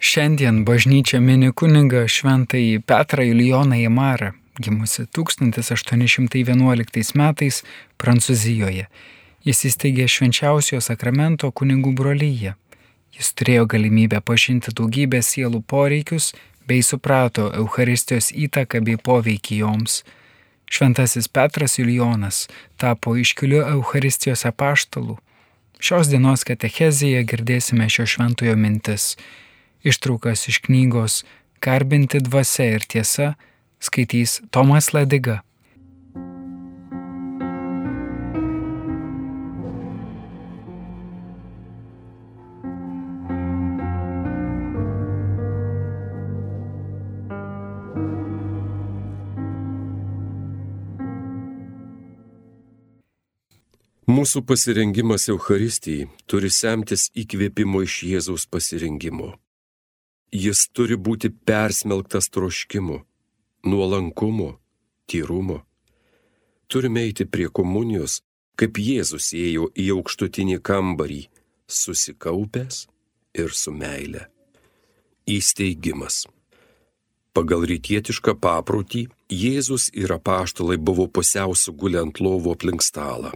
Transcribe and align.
Šiandien 0.00 0.62
bažnyčia 0.64 1.18
mini 1.20 1.50
kunigą 1.52 2.06
šventąjį 2.08 2.80
Petrą 2.88 3.20
Julijoną 3.22 3.76
Jamarą, 3.76 4.32
gimusi 4.56 5.04
1811 5.12 7.12
metais 7.20 7.60
Prancūzijoje. 8.00 8.86
Jis 9.44 9.58
įsteigė 9.68 10.08
švenčiausiojo 10.08 10.80
sakramento 10.80 11.52
kunigų 11.52 11.92
brolyje. 11.98 12.54
Jis 13.12 13.28
turėjo 13.36 13.68
galimybę 13.74 14.22
pažinti 14.24 14.72
daugybę 14.72 15.20
sielų 15.20 15.60
poreikius 15.68 16.32
bei 16.64 16.80
suprato 16.80 17.52
Euharistijos 17.60 18.32
įtaką 18.32 18.80
bei 18.80 18.96
poveikį 18.96 19.60
joms. 19.60 20.00
Šventasis 20.64 21.28
Petras 21.28 21.76
Julijonas 21.76 22.48
tapo 22.80 23.20
iškiliu 23.20 23.68
Euharistijos 23.76 24.48
apaštalu. 24.48 25.20
Šios 25.76 26.08
dienos 26.08 26.48
katechezėje 26.48 27.20
girdėsime 27.28 27.84
šio 27.92 28.08
šventojo 28.08 28.56
mintis 28.56 29.20
Ištraukas 29.82 30.48
iš 30.48 30.58
knygos 30.66 31.22
Garbinti 31.60 32.20
dvasia 32.20 32.74
ir 32.76 32.84
tiesa 32.88 33.34
skaitys 33.80 34.40
Tomas 34.52 34.92
Ladiga. 34.92 35.40
Mūsų 54.10 54.40
pasirengimas 54.44 55.28
Euharistijai 55.30 56.08
turi 56.26 56.50
semtis 56.52 57.06
įkvėpimo 57.22 57.84
iš 57.86 58.02
Jėzaus 58.08 58.48
pasirengimo. 58.50 59.36
Jis 60.30 60.68
turi 60.70 60.94
būti 60.94 61.28
persmelktas 61.30 62.30
troškimu, 62.30 63.00
nuolankumu, 63.66 64.52
tyrumu. 65.10 65.58
Turime 66.70 67.02
eiti 67.08 67.26
prie 67.26 67.48
komunijos, 67.50 68.20
kaip 68.54 68.78
Jėzus 68.78 69.32
ėjo 69.34 69.72
į 69.74 69.88
aukštutinį 69.96 70.60
kambarį, 70.62 71.24
susikaupęs 71.66 72.84
ir 73.34 73.50
su 73.50 73.74
meile. 73.74 74.28
Įsteigimas. 75.26 76.28
Pagal 77.34 77.66
rytietišką 77.66 78.36
paprotį 78.38 79.08
Jėzus 79.30 79.88
ir 79.94 80.14
apaštalai 80.14 80.78
buvo 80.78 81.08
pusiau 81.10 81.58
sugulę 81.58 82.04
ant 82.04 82.22
lovo 82.22 82.54
aplink 82.54 82.86
stalą. 82.86 83.34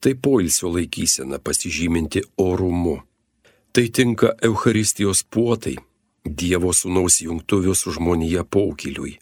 Tai 0.00 0.12
poilsio 0.20 0.68
laikysena 0.68 1.40
pasižyminti 1.40 2.26
orumu. 2.36 3.00
Tai 3.72 3.88
tinka 3.88 4.34
Euharistijos 4.44 5.24
puotai, 5.24 5.76
Dievo 6.24 6.72
sūnaus 6.72 7.20
jungtuvių 7.20 7.74
su 7.76 7.92
žmonija 7.92 8.46
pokyliui. 8.48 9.18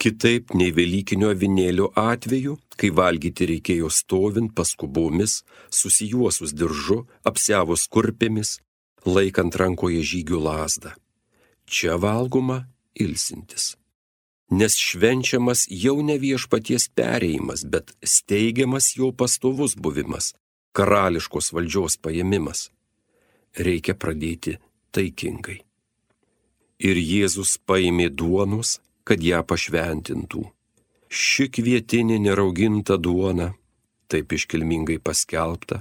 Kitaip 0.00 0.54
nei 0.54 0.70
Velykinio 0.72 1.32
avinėlio 1.34 1.90
atveju, 1.98 2.54
kai 2.78 2.88
valgyti 2.94 3.48
reikėjo 3.50 3.90
stovint 3.90 4.54
paskubomis, 4.54 5.42
susijuosus 5.68 6.54
diržu, 6.54 7.02
apsiavus 7.26 7.88
kurpėmis, 7.90 8.60
laikant 9.04 9.58
rankoje 9.58 10.00
žygių 10.12 10.40
lasdą. 10.46 10.94
Čia 11.66 11.98
valgoma 11.98 12.62
ilsintis. 12.94 13.74
Nes 14.50 14.78
švenčiamas 14.78 15.66
jau 15.68 15.98
ne 16.02 16.16
viešpaties 16.22 16.88
perėjimas, 16.94 17.66
bet 17.66 17.92
steigiamas 18.02 18.94
jo 18.96 19.10
pastovus 19.12 19.74
buvimas, 19.74 20.32
karališkos 20.72 21.50
valdžios 21.52 21.98
paėmimas. 21.98 22.70
Reikia 23.58 23.98
pradėti 23.98 24.56
taikingai 24.94 25.60
ir 26.80 26.96
Jėzus 26.96 27.58
paėmė 27.68 28.08
duonos, 28.10 28.78
kad 29.04 29.22
ją 29.22 29.42
pašventintų. 29.44 30.46
Ši 31.10 31.48
kvietinė 31.52 32.20
nerauginta 32.22 32.96
duona, 32.96 33.50
taip 34.10 34.32
iškilmingai 34.32 34.98
paskelbta, 35.02 35.80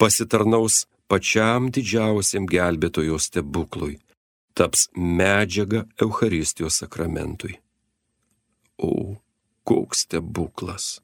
pasitarnaus 0.00 0.84
pačiam 1.10 1.70
didžiausiam 1.74 2.48
gelbėtojo 2.50 3.18
stebuklui, 3.22 3.98
taps 4.54 4.88
medžiaga 4.94 5.84
Euharistijos 6.02 6.82
sakramentui. 6.82 7.56
O, 8.78 9.20
koks 9.64 10.06
stebuklas! 10.06 10.98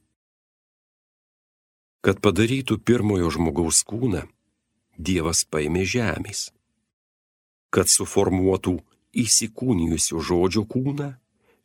Kad 2.02 2.20
padarytų 2.22 2.78
pirmojo 2.86 3.30
žmogaus 3.34 3.82
kūną, 3.86 4.26
Dievas 4.96 5.42
paėmė 5.44 5.82
žemės. 5.84 6.46
Kad 7.68 7.90
suformuotų 7.92 8.78
įsikūnijusių 9.16 10.20
žodžio 10.28 10.64
kūną, 10.68 11.12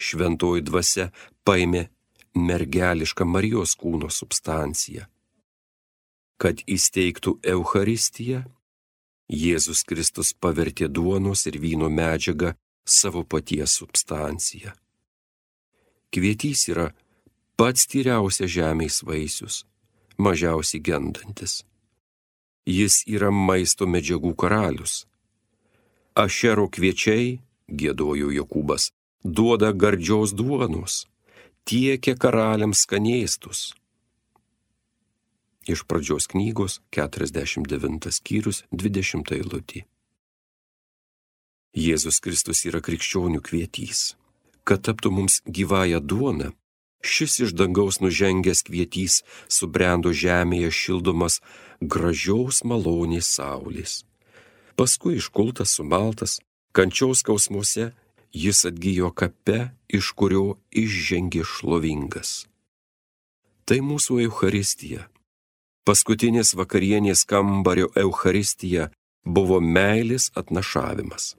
šventoji 0.02 0.64
dvasia 0.66 1.10
paėmė 1.46 1.88
mergelišką 2.36 3.28
Marijos 3.28 3.76
kūno 3.80 4.10
substanciją. 4.10 5.06
Kad 6.42 6.64
įsteigtų 6.66 7.38
Euharistiją, 7.54 8.46
Jėzus 9.32 9.86
Kristus 9.88 10.34
pavertė 10.34 10.90
duonos 10.90 11.46
ir 11.48 11.60
vyno 11.62 11.88
medžiagą 11.88 12.56
savo 12.84 13.24
paties 13.24 13.78
substanciją. 13.80 14.74
Kvietys 16.12 16.66
yra 16.68 16.90
pats 17.56 17.86
tyriausias 17.88 18.52
žemės 18.52 19.00
vaisius, 19.08 19.62
mažiausiai 20.18 20.82
gendantis. 20.84 21.62
Jis 22.68 23.04
yra 23.08 23.32
maisto 23.32 23.88
medžiagų 23.88 24.34
karalius 24.36 25.06
Ašero 26.12 26.66
kviečiai, 26.68 27.40
gėdojo 27.72 28.34
Jokūbas, 28.36 28.90
duoda 29.24 29.70
gardžios 29.72 30.34
duonos, 30.36 31.06
tiekia 31.64 32.18
karaliams 32.20 32.84
skanėstus. 32.84 33.72
Iš 35.72 35.86
pradžios 35.88 36.28
knygos 36.28 36.82
49 36.92 38.12
skyrius 38.12 38.66
20 38.76 39.32
eilutė. 39.38 39.86
Jėzus 41.72 42.20
Kristus 42.20 42.66
yra 42.68 42.84
krikščionių 42.84 43.40
kvietys. 43.40 44.18
Kad 44.68 44.84
taptų 44.84 45.16
mums 45.16 45.40
gyvąją 45.48 46.04
duoną, 46.04 46.52
šis 47.00 47.40
iš 47.48 47.56
dangaus 47.56 48.04
nužengęs 48.04 48.68
kvietys 48.68 49.22
subrendo 49.48 50.12
žemėje 50.12 50.76
šildomas 50.76 51.40
gražiaus 51.80 52.66
malonės 52.68 53.32
saulės 53.40 54.02
paskui 54.81 55.19
iškultas, 55.22 55.75
sumaltas, 55.78 56.40
kančiaus 56.74 57.19
skausmuose 57.22 57.92
jis 58.34 58.66
atgyjo 58.66 59.12
kape, 59.14 59.59
iš 59.97 60.08
kurio 60.18 60.56
išžengė 60.74 61.44
šlovingas. 61.46 62.31
Tai 63.70 63.78
mūsų 63.86 64.24
Euharistija. 64.24 65.03
Paskutinės 65.86 66.56
vakarienės 66.58 67.22
kambario 67.30 67.91
Euharistija 68.06 68.88
buvo 69.38 69.59
meilės 69.62 70.31
atnašavimas. 70.41 71.36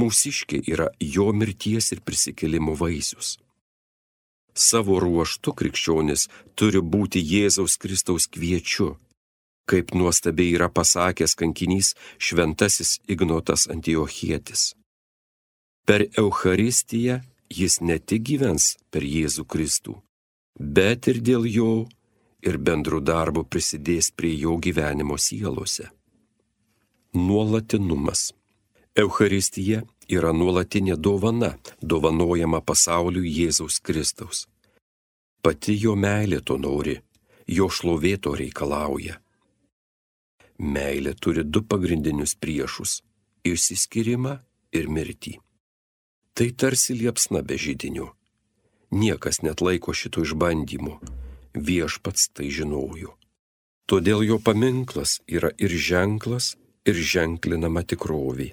Mūsiškiai 0.00 0.64
yra 0.72 0.88
jo 1.16 1.28
mirties 1.36 1.92
ir 1.92 2.00
prisikėlimo 2.00 2.72
vaisius. 2.80 3.36
Savo 4.56 4.96
ruoštų 5.04 5.52
krikščionis 5.60 6.28
turi 6.56 6.80
būti 6.80 7.20
Jėzaus 7.20 7.76
Kristaus 7.76 8.32
kviečiu 8.32 8.94
kaip 9.70 9.94
nuostabiai 9.94 10.56
yra 10.58 10.68
pasakęs 10.76 11.36
kankinys 11.40 11.94
šventasis 12.18 12.98
Ignotas 13.08 13.68
Antiochietis. 13.74 14.74
Per 15.86 16.06
Eucharistiją 16.18 17.20
jis 17.60 17.80
ne 17.80 17.98
tik 17.98 18.26
gyvens 18.28 18.74
per 18.90 19.06
Jėzų 19.06 19.46
Kristų, 19.52 19.94
bet 20.58 21.08
ir 21.10 21.22
dėl 21.28 21.46
jo 21.50 21.72
ir 22.46 22.58
bendrų 22.58 23.00
darbų 23.04 23.44
prisidės 23.52 24.10
prie 24.16 24.34
jo 24.38 24.56
gyvenimo 24.58 25.18
sielose. 25.18 25.90
Nuolatinumas. 27.14 28.30
Eucharistija 29.00 29.82
yra 30.10 30.32
nuolatinė 30.34 30.96
dovana, 30.96 31.54
dovanojama 31.82 32.60
pasauliu 32.60 33.22
Jėzaus 33.22 33.78
Kristaus. 33.82 34.46
Pati 35.42 35.76
jo 35.78 35.94
meilė 35.96 36.40
to 36.44 36.58
nori, 36.58 36.96
jo 37.46 37.68
šlovė 37.70 38.16
to 38.24 38.34
reikalauja. 38.36 39.20
Meilė 40.60 41.14
turi 41.16 41.40
du 41.44 41.62
pagrindinius 41.64 42.34
priešus- 42.36 43.00
išsiskyrimą 43.50 44.40
ir 44.72 44.88
mirtį. 44.88 45.38
Tai 46.34 46.48
tarsi 46.52 46.94
liepsna 46.94 47.40
be 47.42 47.56
žydinių. 47.56 48.10
Niekas 48.92 49.42
net 49.42 49.60
laiko 49.60 49.92
šito 49.92 50.20
išbandymu. 50.20 51.00
Viešpats 51.54 52.28
tai 52.34 52.50
žinojo. 52.50 53.16
Todėl 53.88 54.22
jo 54.26 54.38
paminklas 54.38 55.20
yra 55.26 55.50
ir 55.58 55.70
ženklas, 55.70 56.56
ir 56.84 56.94
ženklinama 56.94 57.82
tikrovė. 57.82 58.52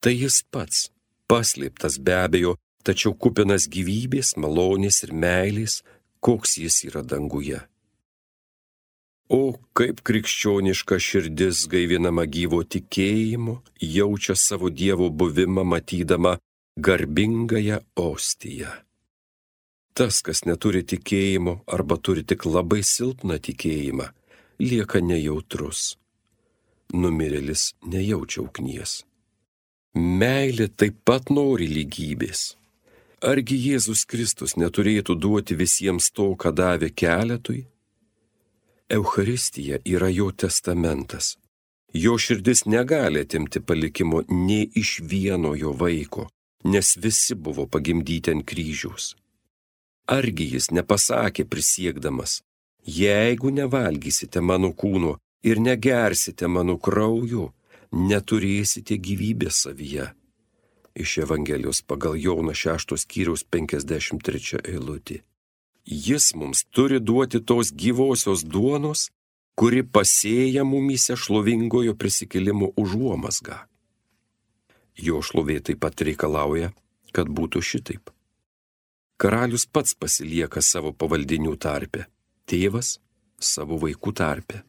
Tai 0.00 0.12
jis 0.12 0.42
pats, 0.50 0.90
paslėptas 1.28 1.98
be 2.02 2.12
abejo, 2.12 2.56
tačiau 2.82 3.14
kupinas 3.14 3.68
gyvybės, 3.68 4.36
malonės 4.36 5.02
ir 5.04 5.12
meilės, 5.12 5.82
koks 6.20 6.58
jis 6.58 6.84
yra 6.88 7.02
danguje. 7.02 7.60
O 9.30 9.54
kaip 9.78 10.00
krikščioniška 10.02 10.96
širdis 10.98 11.68
gaivinama 11.70 12.24
gyvo 12.26 12.64
tikėjimu, 12.66 13.60
jaučia 13.78 14.34
savo 14.34 14.72
Dievo 14.74 15.06
buvimą 15.10 15.62
matydama 15.62 16.32
garbingąją 16.76 17.78
ostiją. 17.94 18.72
Tas, 19.94 20.18
kas 20.26 20.42
neturi 20.50 20.82
tikėjimo 20.82 21.60
arba 21.76 22.00
turi 22.02 22.26
tik 22.26 22.48
labai 22.50 22.82
silpną 22.82 23.38
tikėjimą, 23.38 24.10
lieka 24.58 24.98
nejautrus. 24.98 25.94
Numirėlis 26.90 27.70
nejaučia 27.86 28.42
ugnies. 28.42 29.04
Meilė 29.94 30.72
taip 30.74 31.04
pat 31.06 31.30
nori 31.30 31.70
lygybės. 31.70 32.56
Argi 33.22 33.62
Jėzus 33.62 34.06
Kristus 34.10 34.58
neturėtų 34.58 35.14
duoti 35.14 35.54
visiems 35.54 36.10
to, 36.10 36.32
ką 36.34 36.50
davė 36.50 36.90
keletui? 36.90 37.68
Eucharistija 38.90 39.78
yra 39.84 40.08
jo 40.08 40.30
testamentas. 40.30 41.38
Jo 41.92 42.18
širdis 42.18 42.64
negali 42.64 43.20
atimti 43.20 43.60
palikimo 43.60 44.22
nei 44.28 44.68
iš 44.74 45.00
vieno 45.02 45.54
jo 45.54 45.72
vaiko, 45.72 46.28
nes 46.64 46.96
visi 46.96 47.34
buvo 47.34 47.66
pagimdyti 47.66 48.34
ant 48.34 48.46
kryžiaus. 48.50 49.14
Argi 50.06 50.46
jis 50.54 50.70
nepasakė 50.70 51.44
prisiekdamas, 51.44 52.40
jeigu 53.00 53.50
nevalgysite 53.50 54.40
mano 54.40 54.72
kūno 54.82 55.16
ir 55.42 55.60
negersite 55.60 56.48
mano 56.48 56.78
kraujo, 56.78 57.52
neturėsite 57.92 58.98
gyvybės 58.98 59.66
savyje 59.66 60.10
iš 60.94 61.18
Evangelijos 61.18 61.82
pagal 61.82 62.16
Joną 62.16 62.54
6 62.54 62.96
skyriaus 62.96 63.44
53 63.44 64.60
eilutį. 64.72 65.20
Jis 65.84 66.34
mums 66.34 66.64
turi 66.74 67.00
duoti 67.00 67.40
tos 67.40 67.72
gyvosios 67.72 68.44
duonos, 68.44 69.08
kuri 69.58 69.82
pasėja 69.82 70.64
mumyse 70.64 71.16
šlovingojo 71.16 71.96
prisikėlimo 71.96 72.72
užuomasgą. 72.80 73.58
Jo 74.96 75.20
šlovė 75.24 75.60
taip 75.64 75.80
pat 75.84 76.00
reikalauja, 76.06 76.72
kad 77.12 77.28
būtų 77.28 77.62
šitaip. 77.64 78.12
Karalius 79.20 79.66
pats 79.66 79.94
pasilieka 79.94 80.62
savo 80.64 80.92
pavaldinių 80.92 81.56
tarpe, 81.60 82.06
tėvas 82.48 82.98
savo 83.40 83.76
vaikų 83.80 84.12
tarpe. 84.16 84.62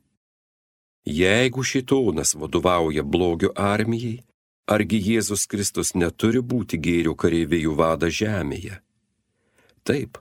Jeigu 1.07 1.63
šitonas 1.63 2.35
vadovauja 2.35 3.03
blogio 3.03 3.51
armijai, 3.55 4.19
Argi 4.71 4.99
Jėzus 5.03 5.47
Kristus 5.51 5.89
neturi 5.97 6.39
būti 6.39 6.77
gėrio 6.79 7.11
kareivėjų 7.17 7.73
vada 7.75 8.07
žemėje? 8.07 8.77
Taip, 9.83 10.19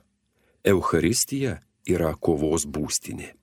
Euharistija 0.63 1.59
yra 1.89 2.13
kovos 2.15 2.65
būstinė. 2.65 3.33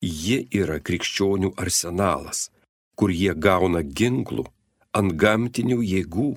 Ji 0.00 0.38
yra 0.54 0.78
krikščionių 0.80 1.52
arsenalas, 1.58 2.48
kur 2.94 3.10
jie 3.10 3.34
gauna 3.34 3.82
ginklų, 3.82 4.46
ant 4.94 5.14
gamtinių 5.20 5.80
jėgų, 5.82 6.30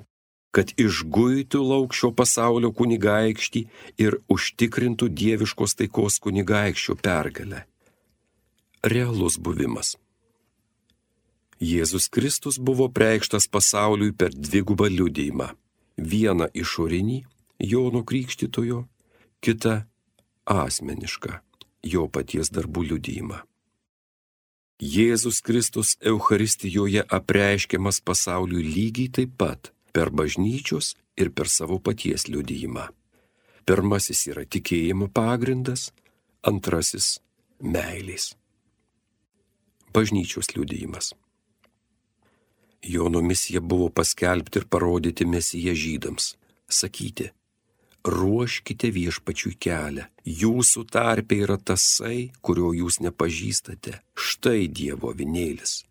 kad 0.51 0.73
išguitų 0.75 1.62
laukščio 1.63 2.12
pasaulio 2.12 2.71
kunigaikštį 2.75 3.62
ir 4.03 4.19
užtikrintų 4.35 5.07
dieviškos 5.21 5.77
taikos 5.79 6.19
kunigaikščio 6.19 6.97
pergalę. 7.00 7.65
Realus 8.83 9.38
buvimas. 9.38 9.95
Jėzus 11.62 12.09
Kristus 12.09 12.57
buvo 12.57 12.89
preikštas 12.89 13.45
pasauliui 13.47 14.12
per 14.18 14.33
dvigubą 14.33 14.89
liudėjimą. 14.89 15.51
Vieną 16.01 16.47
išorinį 16.57 17.19
Jono 17.62 18.01
Krikštitojo, 18.01 18.88
kitą 19.41 19.81
asmenišką 20.45 21.39
jo 21.83 22.07
paties 22.13 22.51
darbų 22.53 22.85
liudėjimą. 22.91 23.41
Jėzus 24.81 25.41
Kristus 25.45 25.93
Euharistijoje 26.01 27.03
apreiškiamas 27.05 28.01
pasauliui 28.01 28.63
lygiai 28.65 29.11
taip 29.13 29.35
pat 29.38 29.71
per 29.93 30.09
bažnyčios 30.09 30.95
ir 31.17 31.29
per 31.29 31.49
savo 31.49 31.77
paties 31.79 32.25
liudijimą. 32.27 32.88
Pirmasis 33.65 34.25
yra 34.31 34.45
tikėjimo 34.45 35.11
pagrindas, 35.13 35.91
antrasis- 36.41 37.19
meilės. 37.75 38.33
Bažnyčios 39.94 40.55
liudijimas. 40.55 41.13
Jono 42.81 43.21
misija 43.21 43.61
buvo 43.61 43.89
paskelbti 43.89 44.59
ir 44.59 44.65
parodyti 44.65 45.25
mesiją 45.25 45.73
žydams, 45.77 46.35
sakyti, 46.67 47.29
ruoškite 48.06 48.89
viešpačiui 48.94 49.56
kelią, 49.62 50.07
jūsų 50.25 50.86
tarpe 50.92 51.38
yra 51.44 51.57
tasai, 51.57 52.31
kurio 52.42 52.74
jūs 52.74 53.00
nepažįstate, 53.06 54.00
štai 54.15 54.68
Dievo 54.68 55.13
vinėlis. 55.13 55.83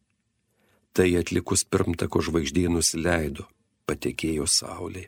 Tai 0.93 1.07
atlikus 1.21 1.65
pirmtako 1.65 2.23
žvaigždė 2.27 2.67
nusileido, 2.73 3.47
patekėjo 3.87 4.47
saulė. 4.51 5.07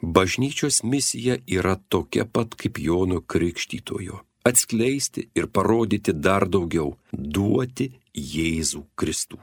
Bažnyčios 0.00 0.80
misija 0.82 1.36
yra 1.46 1.76
tokia 1.88 2.24
pat 2.24 2.56
kaip 2.56 2.78
Jono 2.80 3.20
Krikštytojo- 3.20 4.20
atskleisti 4.50 5.28
ir 5.34 5.46
parodyti 5.46 6.12
dar 6.12 6.48
daugiau- 6.48 6.96
duoti 7.34 7.92
Jėzų 8.14 8.84
Kristų. 8.96 9.38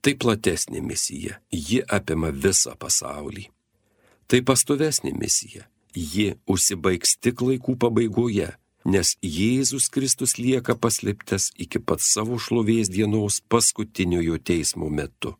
Tai 0.00 0.14
platesnė 0.14 0.80
misija, 0.80 1.38
ji 1.52 1.82
apima 1.88 2.30
visą 2.32 2.74
pasaulį. 2.76 3.48
Tai 4.30 4.38
pastovesnė 4.46 5.10
misija, 5.18 5.64
ji 5.90 6.36
užsibaigs 6.46 7.16
tik 7.18 7.42
laikų 7.42 7.74
pabaigoje, 7.82 8.52
nes 8.86 9.16
Jėzus 9.26 9.88
Kristus 9.90 10.36
lieka 10.38 10.76
paslėptas 10.78 11.50
iki 11.58 11.82
pat 11.82 11.98
savo 12.04 12.38
šlovės 12.38 12.92
dienos 12.94 13.40
paskutiniojo 13.50 14.38
teismo 14.38 14.86
metu. 14.86 15.34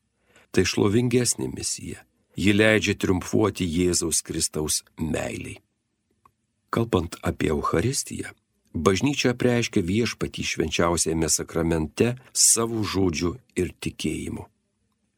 Tai 0.51 0.67
šlovingesnė 0.67 1.47
misija, 1.55 2.03
ji 2.35 2.53
leidžia 2.57 2.99
triumfuoti 2.99 3.69
Jėzaus 3.79 4.25
Kristaus 4.27 4.83
meiliai. 4.99 5.61
Kalbant 6.75 7.15
apie 7.23 7.55
Euharistiją, 7.55 8.35
bažnyčia 8.75 9.37
preiškia 9.39 9.87
viešpatį 9.87 10.51
švenčiausiame 10.51 11.31
sakramente 11.31 12.17
savo 12.35 12.83
žodžiu 12.83 13.37
ir 13.55 13.71
tikėjimu. 13.79 14.51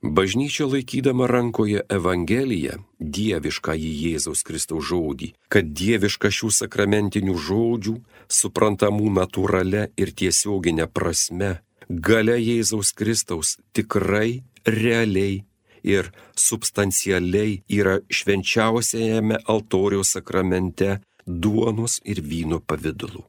Bažnyčia 0.03 0.67
laikydama 0.67 1.29
rankoje 1.31 1.85
Evangeliją, 1.87 2.81
dievišką 2.99 3.77
į 3.79 3.91
Jėzaus 4.01 4.43
Kristaus 4.43 4.89
žodį, 4.89 5.29
kad 5.47 5.71
dieviška 5.79 6.27
šių 6.27 6.51
sakramentinių 6.57 7.37
žodžių, 7.39 7.95
suprantamų 8.27 9.13
natūrale 9.21 9.85
ir 9.95 10.11
tiesioginė 10.11 10.89
prasme, 10.91 11.63
gale 11.87 12.35
Jėzaus 12.43 12.91
Kristaus 12.99 13.57
tikrai, 13.79 14.43
realiai 14.67 15.45
ir 15.87 16.11
substancialiai 16.35 17.61
yra 17.71 18.01
švenčiausiajame 18.11 19.39
altoriaus 19.47 20.17
sakramente 20.19 20.97
duonos 21.27 22.01
ir 22.03 22.27
vyno 22.27 22.59
pavydalu 22.59 23.23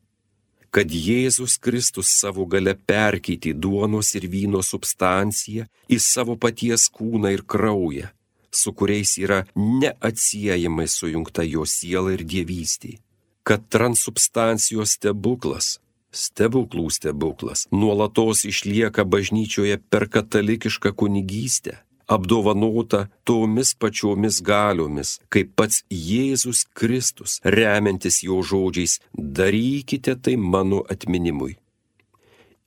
kad 0.74 0.90
Jėzus 0.90 1.60
Kristus 1.62 2.16
savo 2.18 2.48
gale 2.50 2.74
perkeitė 2.74 3.54
duonos 3.54 4.10
ir 4.18 4.26
vyno 4.32 4.64
substanciją 4.66 5.68
į 5.86 6.00
savo 6.02 6.36
paties 6.46 6.88
kūną 6.98 7.34
ir 7.36 7.46
kraują, 7.46 8.10
su 8.50 8.74
kuriais 8.74 9.14
yra 9.22 9.44
neatsiejamai 9.54 10.90
sujungta 10.90 11.46
jo 11.46 11.68
siela 11.70 12.16
ir 12.18 12.26
dievystė, 12.26 12.98
kad 13.46 13.70
transubstancijos 13.70 14.98
stebuklas 14.98 15.78
stebuklų 16.14 16.90
stebuklas 16.94 17.66
nuolatos 17.74 18.44
išlieka 18.46 19.06
bažnyčioje 19.06 19.80
per 19.90 20.06
katalikišką 20.14 20.94
kunigystę, 20.94 21.80
apdovanota 22.08 23.08
tomis 23.24 23.74
pačiomis 23.76 24.42
galiomis, 24.42 25.20
kaip 25.30 25.54
pats 25.56 25.84
Jėzus 25.90 26.66
Kristus, 26.74 27.40
remiantis 27.44 28.24
jo 28.24 28.42
žodžiais, 28.42 29.00
darykite 29.14 30.16
tai 30.16 30.36
mano 30.38 30.84
atminimui. 30.90 31.58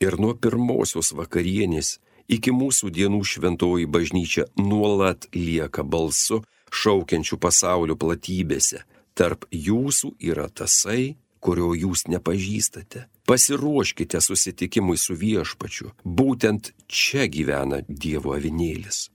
Ir 0.00 0.18
nuo 0.20 0.34
pirmosios 0.36 1.14
vakarienės 1.16 1.96
iki 2.28 2.52
mūsų 2.52 2.90
dienų 2.92 3.22
šventoji 3.24 3.86
bažnyčia 3.88 4.46
nuolat 4.60 5.28
lieka 5.34 5.84
balsu, 5.84 6.42
šaukiančių 6.72 7.38
pasaulio 7.40 7.96
platybėse. 7.96 8.82
Tarp 9.16 9.46
jūsų 9.48 10.12
yra 10.20 10.50
tasai, 10.52 11.16
kurio 11.40 11.72
jūs 11.72 12.04
nepažįstate. 12.12 13.06
Pasiruoškite 13.26 14.20
susitikimui 14.20 14.98
su 15.00 15.16
viešpačiu. 15.16 15.92
Būtent 16.04 16.72
čia 16.86 17.26
gyvena 17.32 17.80
Dievo 17.88 18.36
avinėlis. 18.36 19.06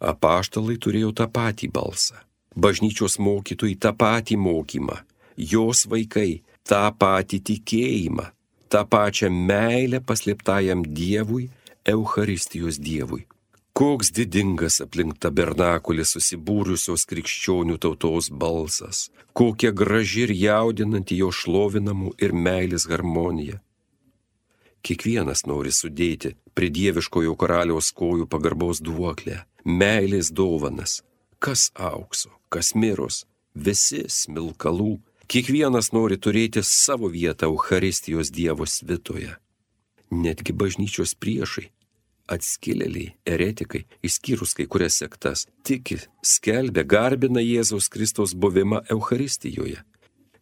Apaštalai 0.00 0.76
turėjo 0.76 1.12
tą 1.16 1.24
patį 1.32 1.70
balsą, 1.72 2.18
bažnyčios 2.52 3.16
mokytojai 3.18 3.78
tą 3.80 3.94
patį 3.96 4.36
mokymą, 4.36 4.98
jos 5.36 5.86
vaikai 5.88 6.42
tą 6.68 6.82
patį 7.00 7.40
tikėjimą, 7.48 8.26
tą 8.68 8.84
pačią 8.84 9.30
meilę 9.30 10.02
paslėptajam 10.04 10.84
Dievui, 10.84 11.48
Eucharistijos 11.88 12.76
Dievui. 12.76 13.24
Koks 13.76 14.08
didingas 14.16 14.80
aplink 14.80 15.18
tabernakulį 15.20 16.04
susibūrusios 16.08 17.04
krikščionių 17.08 17.76
tautos 17.76 18.30
balsas, 18.32 19.10
kokia 19.36 19.72
graži 19.72 20.22
ir 20.24 20.32
jaudinanti 20.32 21.18
jo 21.20 21.28
šlovinamų 21.28 22.14
ir 22.20 22.32
meilės 22.32 22.88
harmonija. 22.88 23.60
Kiekvienas 24.80 25.44
nori 25.44 25.72
sudėti 25.76 26.36
prie 26.56 26.70
dieviškojo 26.72 27.36
karaliaus 27.36 27.92
kojų 27.92 28.24
pagarbaus 28.32 28.80
duoklę, 28.80 29.42
meilės 29.66 30.30
dovanas, 30.30 31.00
kas 31.42 31.70
aukso, 31.74 32.30
kas 32.48 32.72
miros, 32.78 33.24
visi 33.54 34.04
smilkalų, 34.08 35.00
kiekvienas 35.26 35.90
nori 35.92 36.16
turėti 36.16 36.62
savo 36.62 37.10
vietą 37.10 37.50
Euharistijos 37.50 38.30
Dievo 38.30 38.66
svitoje. 38.66 39.34
Netgi 40.14 40.54
bažnyčios 40.54 41.16
priešai, 41.18 41.66
atskilėliai, 42.30 43.16
eretikai, 43.26 43.82
išskyrus 44.06 44.54
kai 44.54 44.68
kurias 44.70 45.00
sektas, 45.02 45.48
tiki, 45.66 45.98
skelbia, 46.22 46.86
garbina 46.86 47.42
Jėzaus 47.42 47.90
Kristaus 47.90 48.38
buvimą 48.38 48.84
Euharistijoje 48.90 49.82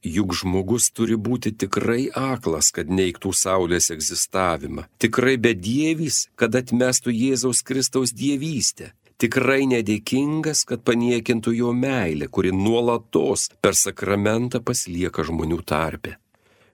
Juk 0.04 0.34
žmogus 0.36 0.90
turi 0.92 1.16
būti 1.16 1.54
tikrai 1.56 2.10
aklas, 2.12 2.68
kad 2.76 2.90
neiktų 2.92 3.30
Saulės 3.32 3.88
egzistavimą, 3.94 4.84
tikrai 5.00 5.38
bedievis, 5.40 6.26
kad 6.36 6.52
atmestų 6.60 7.14
Jėzaus 7.14 7.62
Kristaus 7.64 8.12
dievystę, 8.12 8.90
tikrai 9.20 9.64
nedėkingas, 9.70 10.64
kad 10.68 10.84
paniekintų 10.86 11.54
jo 11.58 11.72
meilę, 11.76 12.28
kuri 12.28 12.52
nuolatos 12.54 13.48
per 13.62 13.78
sakramentą 13.78 14.60
pasilieka 14.64 15.24
žmonių 15.26 15.60
tarpe. 15.66 16.18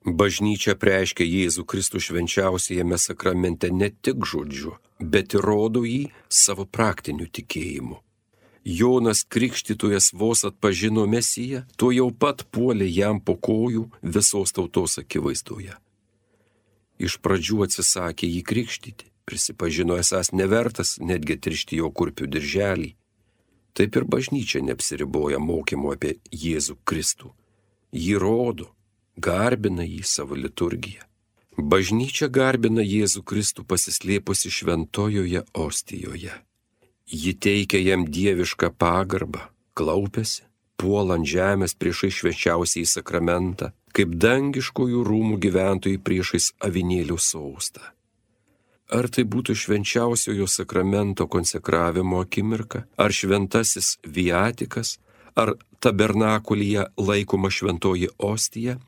Bažnyčia 0.05 0.79
preiškia 0.81 1.27
Jėzų 1.29 1.67
Kristų 1.69 2.01
švenčiausiajame 2.01 2.97
sakramente 2.97 3.69
ne 3.69 3.91
tik 3.93 4.25
žodžiu, 4.25 4.79
bet 4.99 5.37
ir 5.37 5.45
rodo 5.45 5.85
jį 5.85 6.07
savo 6.29 6.65
praktiniu 6.65 7.29
tikėjimu. 7.29 8.01
Jonas 8.65 9.25
Krikštytojas 9.29 10.13
vos 10.13 10.45
atpažino 10.45 11.07
Mesiją, 11.07 11.65
tuo 11.77 11.93
jau 11.93 12.09
pat 12.13 12.47
puolė 12.53 12.89
jam 12.89 13.21
po 13.21 13.37
kojų 13.37 13.87
visos 14.03 14.53
tautos 14.57 14.99
akivaizdoje. 15.01 15.77
Iš 17.01 17.17
pradžių 17.25 17.65
atsisakė 17.65 18.29
jį 18.29 18.43
krikštyti, 18.45 19.10
prisipažino 19.31 19.99
esas 20.03 20.33
nevertas 20.35 20.97
netgi 20.99 21.39
trišti 21.39 21.79
jo 21.81 21.93
kurpių 21.95 22.27
dirželį. 22.35 22.91
Taip 23.79 23.97
ir 23.97 24.07
bažnyčia 24.11 24.63
neapsiriboja 24.67 25.39
mokymu 25.39 25.95
apie 25.95 26.17
Jėzų 26.35 26.81
Kristų. 26.85 27.31
Jį 27.95 28.19
rodo, 28.23 28.67
garbina 29.17 29.87
jį 29.87 30.03
savo 30.07 30.39
liturgiją. 30.39 31.07
Bažnyčia 31.61 32.31
garbina 32.33 32.83
Jėzų 32.83 33.23
Kristų 33.27 33.67
pasislėpusi 33.71 34.51
šventojoje 34.51 35.45
ostijoje. 35.55 36.35
Ji 37.11 37.33
teikia 37.35 37.81
jam 37.83 38.07
dievišką 38.07 38.71
pagarbą, 38.79 39.43
klaupiasi, 39.75 40.45
puolant 40.81 41.27
žemės 41.27 41.75
priešai 41.75 42.11
švečiausiai 42.17 42.87
sakramentą, 42.89 43.73
kaip 43.93 44.15
dangiškųjų 44.25 45.03
rūmų 45.07 45.41
gyventojai 45.43 45.99
priešais 46.07 46.53
avinėlių 46.67 47.19
saustą. 47.21 47.83
Ar 48.91 49.07
tai 49.07 49.23
būtų 49.23 49.55
švenčiausiojo 49.55 50.49
sakramento 50.51 51.29
konsekravimo 51.31 52.21
akimirka, 52.25 52.85
ar 52.99 53.15
šventasis 53.15 53.99
viatikas, 54.03 54.99
ar 55.39 55.55
tabernakulyje 55.79 56.89
laikoma 56.99 57.51
šventoji 57.55 58.11
ostija, 58.19 58.81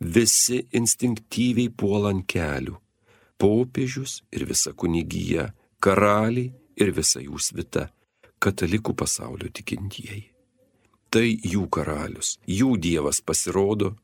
visi 0.00 0.62
instinktyviai 0.72 1.68
puolant 1.68 2.24
kelių- 2.24 2.78
popiežius 3.40 4.22
ir 4.32 4.46
visa 4.46 4.72
kunigyje, 4.72 5.52
karaliai 5.80 6.52
ir 6.76 6.92
visa 6.92 7.20
jų 7.20 7.36
svita- 7.38 7.90
katalikų 8.42 8.96
pasaulio 8.96 9.48
tikintieji. 9.52 10.30
Tai 11.10 11.28
jų 11.52 11.68
karalius, 11.68 12.38
jų 12.46 12.78
dievas 12.80 13.20
pasirodo 13.20 13.96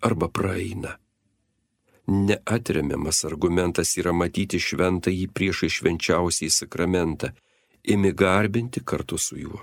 arba 0.00 0.28
praeina. 0.28 1.01
Neatremiamas 2.06 3.24
argumentas 3.24 3.94
yra 4.00 4.12
matyti 4.12 4.58
šventąjį 4.58 5.28
priešai 5.30 5.70
švenčiausiai 5.70 6.50
sakramentą, 6.50 7.30
imi 7.84 8.10
garbinti 8.12 8.82
kartu 8.84 9.18
su 9.18 9.38
juo. 9.38 9.60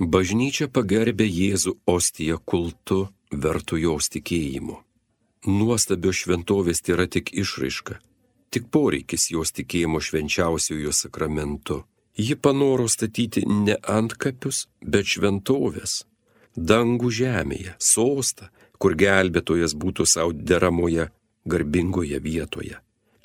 Bažnyčia 0.00 0.70
pagerbė 0.72 1.26
Jėzų 1.28 1.74
ostiją 1.84 2.38
kultu, 2.48 3.10
vertų 3.30 3.82
jos 3.82 4.08
tikėjimu. 4.08 4.78
Nuostabios 5.46 6.22
šventovės 6.24 6.80
tai 6.80 6.94
yra 6.96 7.06
tik 7.06 7.34
išraiška, 7.36 7.98
tik 8.48 8.70
poreikis 8.72 9.30
jos 9.30 9.52
tikėjimo 9.52 10.00
švenčiausiojo 10.00 10.92
sakramentu. 10.96 11.82
Ji 12.16 12.36
panoro 12.36 12.88
statyti 12.88 13.44
ne 13.46 13.76
antkapius, 13.88 14.66
bet 14.80 15.06
šventovės, 15.12 16.04
dangų 16.56 17.12
žemėje, 17.20 17.76
sostą, 17.78 18.48
kur 18.80 18.96
gelbėtojas 18.96 19.76
būtų 19.76 20.08
savo 20.08 20.32
deramoje, 20.32 21.10
garbingoje 21.44 22.18
vietoje. 22.18 22.80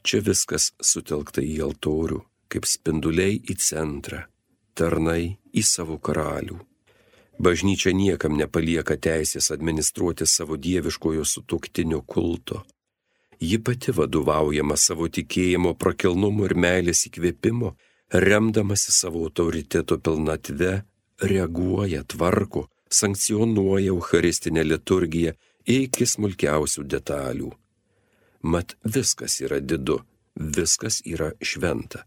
Čia 0.05 0.21
viskas 0.21 0.71
sutelkta 0.81 1.41
į 1.41 1.57
altorių, 1.65 2.21
kaip 2.51 2.67
spinduliai 2.69 3.39
į 3.41 3.57
centrą, 3.57 4.25
tarnai 4.77 5.37
į 5.53 5.63
savo 5.65 5.97
karalių. 5.97 6.59
Bažnyčia 7.41 7.91
niekam 7.91 8.37
nepalieka 8.39 8.95
teisės 8.95 9.49
administruoti 9.51 10.27
savo 10.29 10.55
dieviškojo 10.55 11.25
sutuktinio 11.25 12.01
kulto. 12.01 12.61
Ji 13.39 13.59
pati 13.59 13.91
vadovaujama 13.91 14.77
savo 14.79 15.09
tikėjimo 15.11 15.73
prakilnumo 15.75 16.45
ir 16.47 16.55
meilės 16.55 17.03
įkvėpimo, 17.09 17.73
remdamasi 18.13 18.93
savo 18.95 19.25
autoriteto 19.27 19.97
pilnatve, 19.99 20.85
reaguoja, 21.19 22.05
tvarko, 22.07 22.69
sankcionuoja 22.87 23.91
Eucharistinę 23.91 24.63
liturgiją 24.63 25.35
iki 25.65 26.07
smulkiausių 26.07 26.87
detalių. 26.87 27.51
Mat 28.45 28.75
viskas 28.83 29.39
yra 29.41 29.57
didu, 29.59 30.03
viskas 30.35 30.99
yra 31.05 31.31
šventa, 31.41 32.03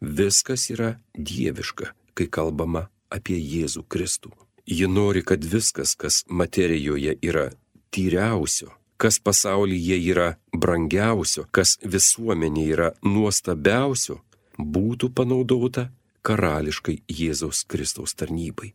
viskas 0.00 0.64
yra 0.74 0.96
dieviška, 1.14 1.92
kai 2.18 2.26
kalbama 2.26 2.88
apie 3.14 3.36
Jėzų 3.38 3.84
Kristų. 3.86 4.32
Ji 4.66 4.88
nori, 4.90 5.22
kad 5.22 5.46
viskas, 5.46 5.94
kas 5.94 6.24
materijoje 6.26 7.14
yra 7.22 7.52
tyriausio, 7.94 8.72
kas 8.98 9.20
pasaulyje 9.22 10.00
yra 10.10 10.32
brangiausio, 10.50 11.46
kas 11.54 11.76
visuomenė 11.94 12.66
yra 12.74 12.90
nuostabiausio, 13.06 14.18
būtų 14.58 15.12
panaudota 15.14 15.86
karališkai 16.26 16.98
Jėzaus 17.06 17.62
Kristaus 17.62 18.18
tarnybai. 18.18 18.72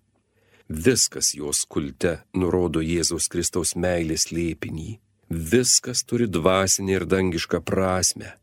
Viskas 0.71 1.35
jos 1.35 1.65
kulte 1.67 2.21
nurodo 2.39 2.79
Jėzaus 2.79 3.27
Kristaus 3.27 3.75
meilės 3.75 4.29
lėpinį, 4.31 5.01
viskas 5.31 6.03
turi 6.03 6.27
dvasinę 6.27 6.93
ir 6.99 7.05
dangišką 7.07 7.61
prasme, 7.63 8.35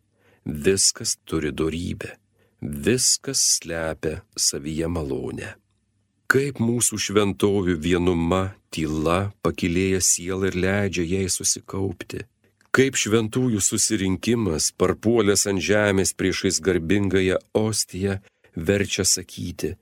viskas 0.44 1.16
turi 1.28 1.52
dorybę, 1.52 2.16
viskas 2.60 3.40
slepia 3.58 4.20
savyje 4.36 4.88
malonę. 4.88 5.54
Kaip 6.28 6.60
mūsų 6.60 6.98
šventovių 7.00 7.78
vienuma, 7.80 8.54
tyla 8.72 9.32
pakilėja 9.40 10.00
sielą 10.04 10.50
ir 10.50 10.58
leidžia 10.60 11.04
jai 11.08 11.28
susikaupti. 11.32 12.24
Kaip 12.68 12.98
šventųjų 13.00 13.62
susirinkimas, 13.64 14.72
parpuolęs 14.76 15.46
ant 15.48 15.64
žemės 15.64 16.12
priešais 16.12 16.60
garbingąją 16.60 17.40
ostiją, 17.56 18.18
verčia 18.54 19.08
sakyti, 19.08 19.72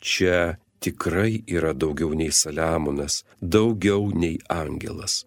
čia 0.00 0.56
tikrai 0.80 1.44
yra 1.44 1.76
daugiau 1.76 2.16
nei 2.16 2.32
Saliamonas, 2.32 3.22
daugiau 3.40 4.08
nei 4.08 4.40
angelas. 4.48 5.26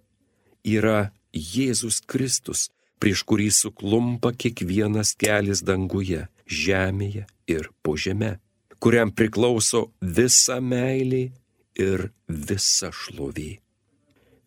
Yra 0.68 1.12
Jėzus 1.32 2.02
Kristus, 2.04 2.68
prieš 3.00 3.24
kurį 3.30 3.48
suklumpa 3.56 4.34
kiekvienas 4.36 5.14
kelias 5.16 5.64
danguje, 5.64 6.28
žemėje 6.48 7.24
ir 7.48 7.72
po 7.82 7.96
žemė 7.96 8.36
kuriam 8.80 9.12
priklauso 9.12 9.88
visa 10.02 10.60
meilė 10.62 11.30
ir 11.78 12.10
visa 12.28 12.92
šlovė. 12.94 13.58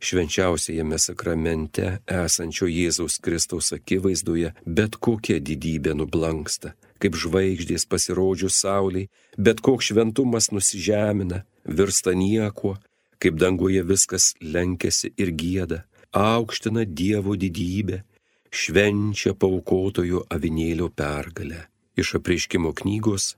Švenčiausiajame 0.00 0.96
sakramente 0.96 1.98
esančio 2.08 2.70
Jėzaus 2.70 3.18
Kristaus 3.20 3.68
akivaizdoje 3.76 4.54
bet 4.64 4.96
kokia 4.96 5.36
didybė 5.44 5.92
nublanksta, 5.98 6.72
kaip 7.02 7.18
žvaigždės 7.20 7.84
pasirodžius 7.90 8.62
sauliai, 8.62 9.10
bet 9.36 9.60
koks 9.60 9.90
šventumas 9.90 10.48
nusižemina, 10.54 11.42
virsta 11.68 12.16
niekuo, 12.16 12.78
kaip 13.20 13.36
danguje 13.36 13.84
viskas 13.84 14.32
lenkėsi 14.40 15.12
ir 15.20 15.34
gėda, 15.36 15.82
aukština 16.12 16.84
Dievo 16.84 17.36
didybę, 17.38 18.02
švenčia 18.50 19.34
paukotojo 19.34 20.24
avinėlio 20.30 20.90
pergalę. 20.90 21.66
Iš 21.98 22.16
apreiškimo 22.20 22.72
knygos 22.74 23.34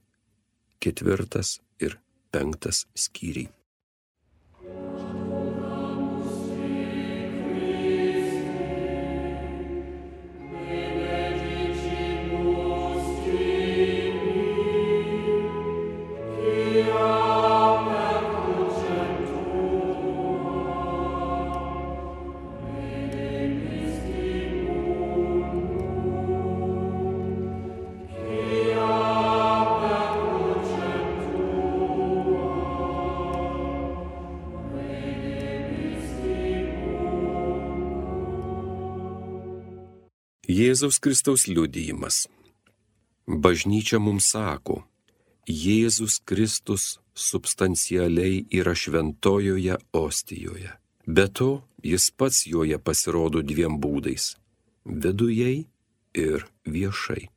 ketvirtas 0.82 1.60
ir 1.80 1.98
penktas 2.32 2.86
skyriai. 2.94 3.50
Jėzaus 40.82 40.98
Kristaus 40.98 41.46
liudijimas. 41.46 42.16
Bažnyčia 43.30 44.00
mums 44.02 44.32
sako, 44.32 44.80
Jėzus 45.46 46.16
Kristus 46.26 46.98
substancialiai 47.14 48.48
yra 48.50 48.74
šventojoje 48.74 49.76
ostijoje. 49.94 50.72
Be 51.06 51.28
to, 51.28 51.62
jis 51.86 52.10
pats 52.10 52.48
joje 52.50 52.80
pasirodo 52.82 53.44
dviem 53.46 53.78
būdais- 53.78 54.34
vidujei 55.02 55.68
ir 56.14 56.50
viešai. 56.66 57.28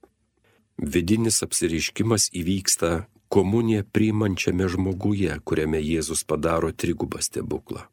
Vidinis 0.81 1.43
apsiriškimas 1.45 2.31
įvyksta 2.33 3.05
komuniją 3.29 3.83
priimančiame 3.93 4.65
žmoguje, 4.67 5.39
kuriame 5.45 5.77
Jėzus 5.77 6.25
padaro 6.25 6.71
trigubą 6.71 7.21
stebuklą. 7.21 7.85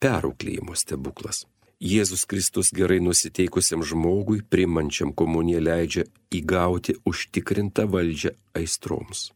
Perauklėjimo 0.00 0.74
stebuklas. 0.74 1.46
Jėzus 1.80 2.24
Kristus 2.24 2.70
gerai 2.70 3.00
nusiteikusiam 3.02 3.82
žmogui, 3.82 4.42
primančiam 4.42 5.12
komuniją, 5.12 5.60
leidžia 5.60 6.04
įgauti 6.30 6.94
užtikrintą 7.04 7.88
valdžią 7.90 8.34
aistroms. 8.54 9.32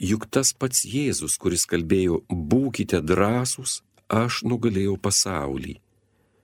Juk 0.00 0.26
tas 0.28 0.52
pats 0.52 0.84
Jėzus, 0.84 1.36
kuris 1.40 1.66
kalbėjo, 1.68 2.22
būkite 2.28 3.00
drąsūs, 3.00 3.82
aš 4.08 4.42
nugalėjau 4.44 4.96
pasaulį. 5.00 5.76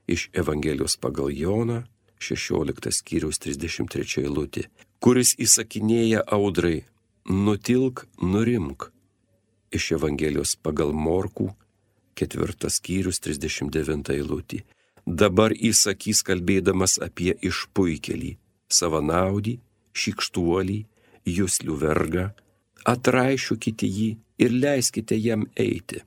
Iš 0.07 0.29
Evangelijos 0.33 0.97
pagal 0.97 1.31
Joną 1.31 1.83
16 2.19 2.91
skyriaus 2.91 3.39
33 3.41 4.23
eilutė, 4.23 4.67
kuris 4.99 5.33
įsakinėja 5.37 6.23
audrai, 6.27 6.85
nutilk, 7.25 8.05
nurimk. 8.21 8.91
Iš 9.73 9.93
Evangelijos 9.97 10.55
pagal 10.61 10.93
Morkų 10.93 11.49
4 12.19 12.69
skyrius 12.69 13.19
39 13.23 14.13
eilutė 14.13 14.63
dabar 15.05 15.53
įsakys 15.53 16.23
kalbėdamas 16.27 16.97
apie 17.01 17.33
išpuikelį, 17.41 18.37
savanaudį, 18.69 19.59
šikštuolį, 19.93 20.79
jūslių 21.25 21.75
vergą, 21.83 22.25
atraišukite 22.85 23.87
jį 23.87 24.09
ir 24.39 24.51
leiskite 24.51 25.17
jam 25.19 25.45
eiti. 25.55 26.03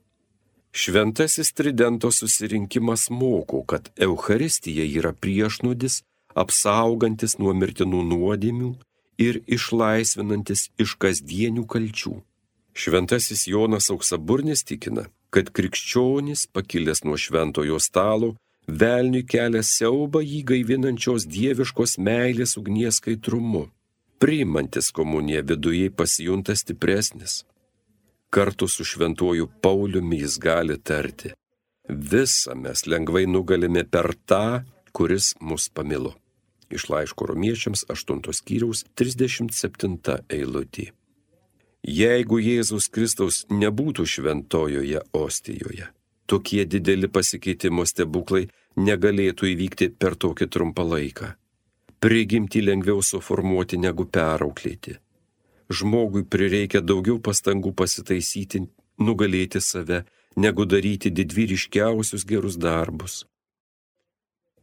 Šventasis 0.77 1.53
tridento 1.57 2.11
susirinkimas 2.11 3.09
moko, 3.09 3.63
kad 3.63 3.89
Euharistija 3.97 4.85
yra 4.85 5.13
priešnudis, 5.13 6.03
apsaugantis 6.37 7.39
nuo 7.41 7.53
mirtinų 7.57 8.03
nuodėmių 8.11 8.75
ir 9.17 9.41
išlaisvinantis 9.47 10.67
iš 10.77 10.93
kasdienių 11.01 11.65
kalčių. 11.65 12.19
Šventasis 12.77 13.47
Jonas 13.49 13.89
Auksaburnis 13.89 14.61
tikina, 14.61 15.07
kad 15.33 15.49
krikščionis, 15.49 16.45
pakilęs 16.53 17.01
nuo 17.07 17.17
šventojo 17.17 17.79
stalo, 17.81 18.35
velniui 18.67 19.23
kelia 19.23 19.63
siaubą 19.63 20.21
jį 20.21 20.43
gaivinančios 20.51 21.25
dieviškos 21.31 21.97
meilės 21.97 22.57
ugnies 22.59 22.99
skaidrumu. 22.99 23.67
Priimantis 24.19 24.91
komuniją 24.91 25.43
viduje 25.45 25.89
pasijunta 25.89 26.55
stipresnis. 26.55 27.43
Kartu 28.29 28.67
su 28.67 28.83
šventuoju 28.83 29.47
Pauliumi 29.61 30.19
jis 30.19 30.37
gali 30.39 30.77
tarti. 30.77 31.31
Visą 31.87 32.55
mes 32.59 32.83
lengvai 32.87 33.25
nugalime 33.25 33.85
per 33.85 34.11
tą, 34.27 34.63
kuris 34.91 35.35
mus 35.39 35.69
pamilo. 35.69 36.15
Iš 36.69 36.89
laiško 36.91 37.25
romiečiams 37.29 37.85
8 37.87 38.33
skyriaus 38.33 38.83
37 38.99 40.17
eilutė. 40.27 40.91
Jeigu 41.87 42.41
Jėzus 42.43 42.89
Kristaus 42.91 43.45
nebūtų 43.47 44.03
šventojoje 44.03 45.05
ostijoje, 45.15 45.87
tokie 46.27 46.65
dideli 46.65 47.07
pasikeitimo 47.07 47.85
stebuklai 47.87 48.47
negalėtų 48.77 49.51
įvykti 49.53 49.89
per 49.99 50.15
tokį 50.15 50.47
trumpą 50.53 50.85
laiką. 50.93 51.33
Prigimti 51.99 52.61
lengviau 52.61 53.01
suformuoti 53.01 53.79
negu 53.81 54.05
perauklėti. 54.05 54.97
Žmogui 55.73 56.23
prireikia 56.23 56.81
daugiau 56.81 57.17
pastangų 57.19 57.73
pasitaisyti, 57.75 58.61
nugalėti 59.01 59.61
save, 59.61 60.03
negu 60.37 60.65
daryti 60.65 61.11
didvyriškiausius 61.11 62.25
gerus 62.29 62.59
darbus. 62.61 63.25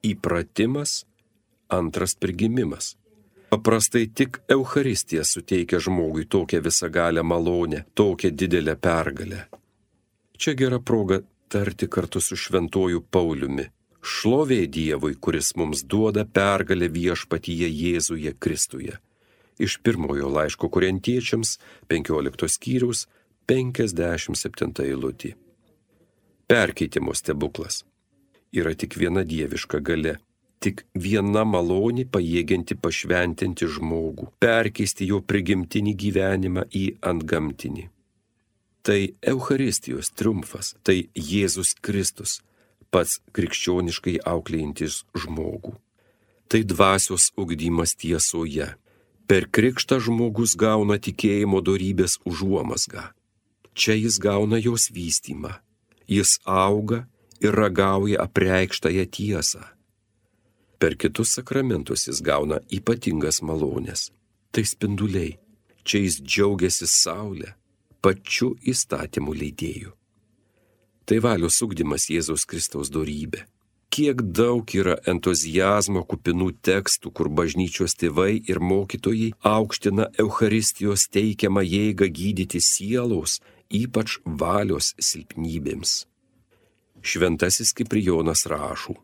Įpratimas- 0.04 1.04
antras 1.78 2.14
prigimimas. 2.14 2.96
Paprastai 3.50 4.06
tik 4.14 4.40
Euharistija 4.48 5.24
suteikia 5.24 5.78
žmogui 5.78 6.24
tokią 6.26 6.60
visagalę 6.62 7.22
malonę, 7.22 7.84
tokią 7.94 8.30
didelę 8.30 8.76
pergalę. 8.76 9.40
Čia 10.38 10.54
gera 10.54 10.78
proga 10.78 11.20
tarti 11.48 11.88
kartu 11.90 12.20
su 12.20 12.36
šventuoju 12.36 13.04
Pauliumi. 13.10 13.68
Šlovė 14.04 14.66
Dievui, 14.68 15.14
kuris 15.16 15.54
mums 15.56 15.84
duoda 15.88 16.26
pergalę 16.28 16.90
viešpatyje 16.92 17.68
Jėzuje 17.72 18.34
Kristuje. 18.38 18.98
Iš 19.58 19.78
pirmojo 19.86 20.28
laiško 20.28 20.68
kuriantiečiams 20.68 21.56
15 21.88 22.50
skyrius 22.56 23.06
57 23.48 24.84
eilutė. 24.84 25.34
Perkeitimo 26.50 27.14
stebuklas. 27.14 27.84
Yra 28.52 28.74
tik 28.76 28.98
viena 29.00 29.24
dieviška 29.24 29.80
gale, 29.80 30.18
tik 30.60 30.84
viena 31.06 31.46
malonė 31.48 32.04
pajėgianti 32.10 32.76
pašventinti 32.76 33.68
žmogų, 33.78 34.28
perkeisti 34.40 35.08
jo 35.10 35.22
prigimtinį 35.24 35.96
gyvenimą 36.04 36.68
į 36.70 36.84
antgamtinį. 37.12 37.88
Tai 38.84 39.14
Euharistijos 39.22 40.10
triumfas, 40.12 40.74
tai 40.84 41.08
Jėzus 41.16 41.70
Kristus, 41.80 42.42
pats 42.92 43.14
krikščioniškai 43.32 44.18
auklėjantis 44.28 44.98
žmogų. 45.22 45.72
Tai 46.52 46.60
dvasios 46.68 47.30
ugdymas 47.40 47.96
tiesoje. 47.96 48.66
Per 49.24 49.48
krikštą 49.48 50.02
žmogus 50.04 50.52
gauna 50.60 50.98
tikėjimo 51.00 51.62
darybės 51.64 52.18
užuomasgą. 52.28 53.06
Čia 53.72 53.96
jis 53.96 54.20
gauna 54.20 54.60
jos 54.60 54.90
vystymą. 54.92 55.54
Jis 56.04 56.36
auga 56.44 57.06
ir 57.40 57.56
ragauja 57.56 58.20
apreikštąją 58.28 59.08
tiesą. 59.08 59.64
Per 60.76 61.00
kitus 61.00 61.32
sakramentus 61.40 62.04
jis 62.12 62.20
gauna 62.20 62.60
ypatingas 62.68 63.40
malonės. 63.40 64.10
Tai 64.52 64.68
spinduliai. 64.68 65.38
Čia 65.88 66.04
jis 66.04 66.20
džiaugiasi 66.20 66.84
saulė 66.84 67.56
pačiu 68.04 68.52
įstatymų 68.68 69.34
leidėju. 69.40 69.94
Tai 71.08 71.18
valios 71.24 71.60
ugdymas 71.64 72.08
Jėzaus 72.12 72.44
Kristaus 72.48 72.90
darybė. 72.92 73.44
Kiek 73.94 74.22
daug 74.34 74.72
yra 74.74 74.96
entuzijazmo 75.06 76.02
kupinų 76.10 76.48
tekstų, 76.66 77.12
kur 77.14 77.28
bažnyčios 77.30 77.94
tėvai 78.00 78.40
ir 78.50 78.58
mokytojai 78.58 79.30
aukština 79.46 80.08
Euharistijos 80.18 81.06
teikiamą 81.14 81.62
jėgą 81.62 82.08
gydyti 82.18 82.60
sielos, 82.64 83.38
ypač 83.70 84.18
valios 84.24 84.94
silpnybėms. 84.98 85.92
Šventasis 87.04 87.70
Kiprijonas 87.76 88.46
rašo, 88.50 88.96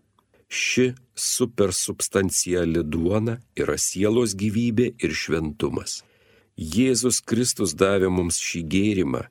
ši 0.49 0.91
supersubstanciali 1.15 2.83
duona 2.83 3.39
yra 3.55 3.79
sielos 3.79 4.35
gyvybė 4.35 4.95
ir 4.99 5.15
šventumas. 5.15 6.01
Jėzus 6.61 7.23
Kristus 7.25 7.73
davė 7.73 8.11
mums 8.13 8.37
šį 8.37 8.61
gėrimą, 8.69 9.23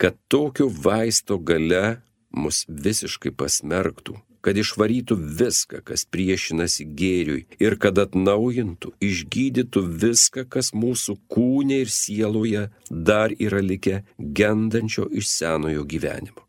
kad 0.00 0.16
tokio 0.32 0.70
vaisto 0.72 1.36
gale 1.36 2.00
mus 2.32 2.62
visiškai 2.64 3.34
pasmerktų, 3.36 4.16
kad 4.40 4.56
išvarytų 4.56 5.18
viską, 5.36 5.82
kas 5.84 6.06
priešinasi 6.08 6.88
gėriui 6.96 7.44
ir 7.60 7.76
kad 7.76 8.00
atnaujintų, 8.00 8.94
išgydytų 9.04 9.84
viską, 10.00 10.46
kas 10.48 10.72
mūsų 10.72 11.18
kūne 11.28 11.82
ir 11.84 11.92
sieloje 11.92 12.64
dar 12.88 13.36
yra 13.36 13.60
likę 13.60 14.00
gendančio 14.16 15.10
iš 15.12 15.28
senojo 15.28 15.84
gyvenimo. 15.84 16.48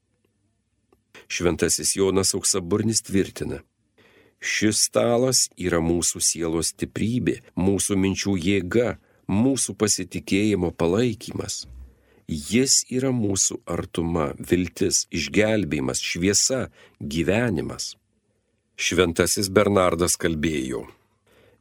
Šventasis 1.28 1.98
Jonas 2.00 2.32
Auksaburnis 2.32 3.04
tvirtina, 3.04 3.60
šis 4.40 4.88
stalas 4.88 5.50
yra 5.60 5.84
mūsų 5.84 6.24
sielos 6.24 6.72
stiprybė, 6.72 7.42
mūsų 7.60 8.00
minčių 8.00 8.40
jėga, 8.40 8.94
mūsų 9.34 9.76
pasitikėjimo 9.80 10.72
palaikymas. 10.78 11.64
Jis 12.28 12.84
yra 12.94 13.12
mūsų 13.12 13.60
artuma, 13.68 14.32
viltis, 14.40 15.04
išgelbėjimas, 15.12 16.00
šviesa, 16.00 16.68
gyvenimas. 17.00 17.94
Šventasis 18.80 19.52
Bernardas 19.54 20.16
kalbėjo, 20.18 20.86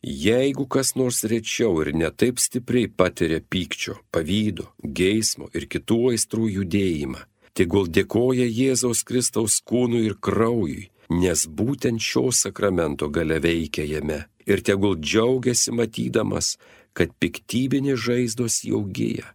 jeigu 0.02 0.64
kas 0.70 0.94
nors 0.96 1.20
rečiau 1.28 1.82
ir 1.82 1.92
netaip 1.92 2.40
stipriai 2.40 2.88
patiria 2.88 3.42
pykčio, 3.42 3.98
pavydo, 4.14 4.70
geismo 4.82 5.50
ir 5.52 5.68
kitų 5.68 6.00
aistrų 6.14 6.48
judėjimą, 6.56 7.20
tegul 7.52 7.90
dėkoja 7.92 8.48
Jėzaus 8.48 9.04
Kristaus 9.04 9.60
kūnui 9.60 10.06
ir 10.08 10.16
kraujui, 10.16 10.88
nes 11.12 11.44
būtent 11.46 12.00
šio 12.00 12.30
sakramento 12.32 13.10
gale 13.12 13.42
veikia 13.44 13.84
jame 13.84 14.22
ir 14.46 14.62
tegul 14.64 14.96
džiaugiasi 14.98 15.72
matydamas, 15.76 16.56
kad 16.96 17.12
piktybinės 17.20 18.00
žaizdos 18.06 18.62
jau 18.68 18.82
gyja. 18.84 19.32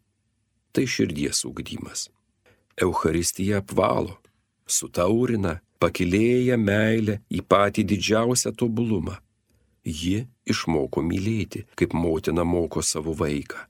Tai 0.73 0.85
širdies 0.85 1.43
ugdymas. 1.47 2.07
Euharistija 2.77 3.61
apvalo, 3.63 4.19
sutaurina, 4.69 5.57
pakilėja 5.81 6.57
meilę 6.57 7.21
į 7.33 7.41
patį 7.49 7.85
didžiausią 7.91 8.53
tobulumą. 8.57 9.17
Ji 9.87 10.27
išmoko 10.45 11.01
mylėti, 11.01 11.63
kaip 11.79 11.95
motina 11.95 12.43
moko 12.43 12.83
savo 12.83 13.15
vaiką. 13.17 13.63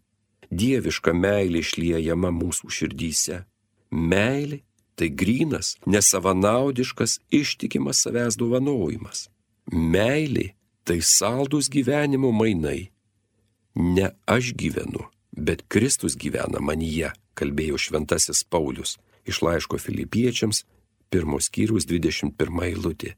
Dieviška 0.52 1.14
meilė 1.14 1.62
išliejama 1.64 2.32
mūsų 2.34 2.72
širdyse. 2.72 3.44
Meilė 3.92 4.62
tai 4.98 5.10
grynas, 5.14 5.76
nesavanaudiškas, 5.86 7.20
ištikimas 7.30 8.02
savęs 8.02 8.40
dovanojimas. 8.40 9.28
Meilė 9.72 10.54
tai 10.88 11.00
saldus 11.04 11.70
gyvenimo 11.70 12.32
mainai. 12.34 12.90
Ne 13.78 14.10
aš 14.26 14.56
gyvenu, 14.58 15.04
bet 15.38 15.62
Kristus 15.70 16.16
gyvena 16.18 16.58
manyje, 16.58 17.12
kalbėjo 17.38 17.78
šventasis 17.78 18.42
Paulius 18.50 18.96
iš 19.30 19.44
laiško 19.46 19.78
filipiečiams, 19.78 20.64
pirmos 21.14 21.52
skyrius 21.52 21.86
21 21.86 22.64
eilutė. 22.72 23.14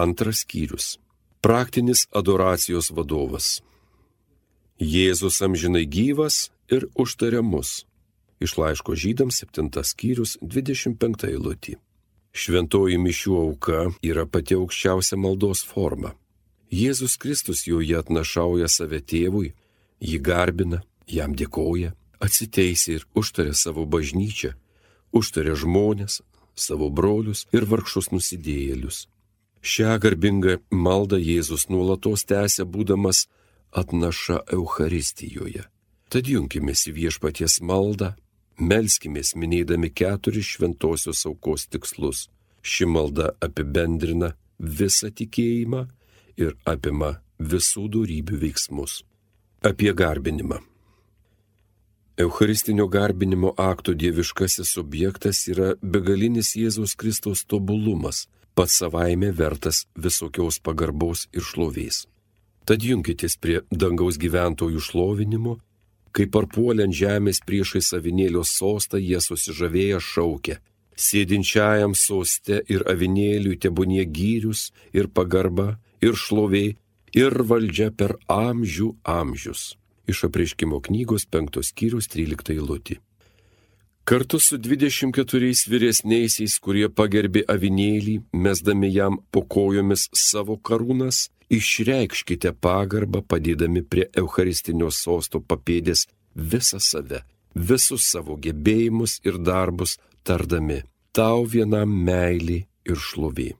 Antras 0.00 0.36
skyrius. 0.36 0.98
Praktinis 1.44 2.06
adoracijos 2.20 2.86
vadovas. 2.96 3.60
Jėzus 4.80 5.42
amžinai 5.44 5.82
gyvas 5.84 6.48
ir 6.72 6.86
užtariamus. 7.02 7.84
Iš 8.40 8.54
laiško 8.56 8.96
žydams 9.02 9.42
7 9.44 9.68
skyrius 9.90 10.38
25 10.40 11.26
eilutį. 11.28 11.76
Šventoji 12.32 12.96
mišių 12.96 13.36
auka 13.42 13.82
yra 14.00 14.24
pati 14.24 14.56
aukščiausia 14.56 15.20
maldos 15.20 15.66
forma. 15.74 16.14
Jėzus 16.72 17.18
Kristus 17.20 17.66
joje 17.68 18.00
atnašauja 18.00 18.72
save 18.72 19.04
tėvui, 19.04 19.52
jį 20.00 20.18
garbina, 20.30 20.80
jam 21.04 21.36
dėkoja, 21.36 21.92
atsiteisė 22.24 23.00
ir 23.02 23.08
užtarė 23.12 23.52
savo 23.52 23.84
bažnyčią, 23.84 24.56
užtarė 25.12 25.60
žmonės, 25.60 26.22
savo 26.56 26.88
brolius 26.88 27.44
ir 27.52 27.68
vargšus 27.68 28.14
nusidėjėlius. 28.16 29.09
Šią 29.60 29.98
garbingą 30.00 30.56
maldą 30.72 31.18
Jėzus 31.20 31.66
nuolatos 31.68 32.24
tęsia 32.24 32.64
būdamas 32.64 33.26
atnaša 33.76 34.38
Euharistijoje. 34.56 35.66
Tad 36.08 36.26
junkimės 36.32 36.86
į 36.88 36.94
viešpaties 36.96 37.60
maldą, 37.60 38.14
melskimės 38.56 39.34
minėdami 39.36 39.92
keturis 39.92 40.56
šventosios 40.56 41.26
aukos 41.28 41.68
tikslus. 41.68 42.30
Ši 42.64 42.88
malda 42.88 43.34
apibendrina 43.44 44.32
visą 44.58 45.12
tikėjimą 45.12 45.84
ir 46.40 46.56
apima 46.64 47.20
visų 47.38 47.86
darybių 47.92 48.40
veiksmus. 48.40 49.04
Apie 49.60 49.92
garbinimą. 49.92 50.64
Eucharistinio 52.20 52.88
garbinimo 52.88 53.52
akto 53.60 53.92
dieviškasis 53.92 54.76
objektas 54.80 55.46
yra 55.52 55.74
begalinis 55.80 56.56
Jėzaus 56.56 56.96
Kristaus 56.96 57.44
tobulumas 57.44 58.26
pats 58.54 58.78
savaime 58.82 59.30
vertas 59.32 59.84
visokios 59.96 60.60
pagarbos 60.60 61.26
ir 61.32 61.44
šlovės. 61.46 62.06
Tad 62.66 62.84
junkitės 62.86 63.36
prie 63.40 63.60
dangaus 63.70 64.18
gyventojų 64.20 64.80
šlovinimo, 64.84 65.56
kai 66.14 66.26
parpuoliant 66.26 66.94
žemės 66.94 67.40
priešai 67.46 67.82
savinėlio 67.82 68.44
sostą 68.46 69.00
jie 69.00 69.20
susižavėję 69.22 70.00
šaukia. 70.04 70.60
Sėdinčiajam 71.00 71.94
soste 71.96 72.60
ir 72.68 72.84
avinėliui 72.92 73.56
tebūnie 73.56 74.04
gyrius 74.04 74.68
ir 74.92 75.08
pagarba 75.08 75.78
ir 76.04 76.18
šlovė 76.18 76.64
ir 77.16 77.42
valdžia 77.52 77.90
per 77.90 78.18
amžių 78.28 78.90
amžius. 79.02 79.74
Iš 80.10 80.26
apreiškimo 80.28 80.82
knygos 80.84 81.26
5 81.30 81.62
skyrius 81.64 82.10
13 82.12 82.54
eilutė. 82.56 83.00
Kartu 84.04 84.40
su 84.40 84.58
24 84.58 85.68
vyresniaisiais, 85.70 86.56
kurie 86.58 86.88
pagerbė 86.88 87.44
avinėlį, 87.48 88.16
mesdami 88.32 88.90
jam 88.90 89.18
po 89.30 89.42
kojomis 89.44 90.08
savo 90.16 90.56
karūnas, 90.56 91.28
išreikškite 91.50 92.52
pagarbą 92.64 93.22
padėdami 93.22 93.82
prie 93.82 94.08
Eucharistinio 94.16 94.90
sosto 94.90 95.40
papėdės 95.40 96.06
visą 96.34 96.80
save, 96.80 97.22
visus 97.54 98.08
savo 98.10 98.36
gebėjimus 98.36 99.20
ir 99.24 99.38
darbus 99.38 99.98
tardami- 100.24 100.82
tau 101.16 101.44
vienam 101.44 101.90
meilį 102.06 102.64
ir 102.86 102.96
šlovė. 102.96 103.52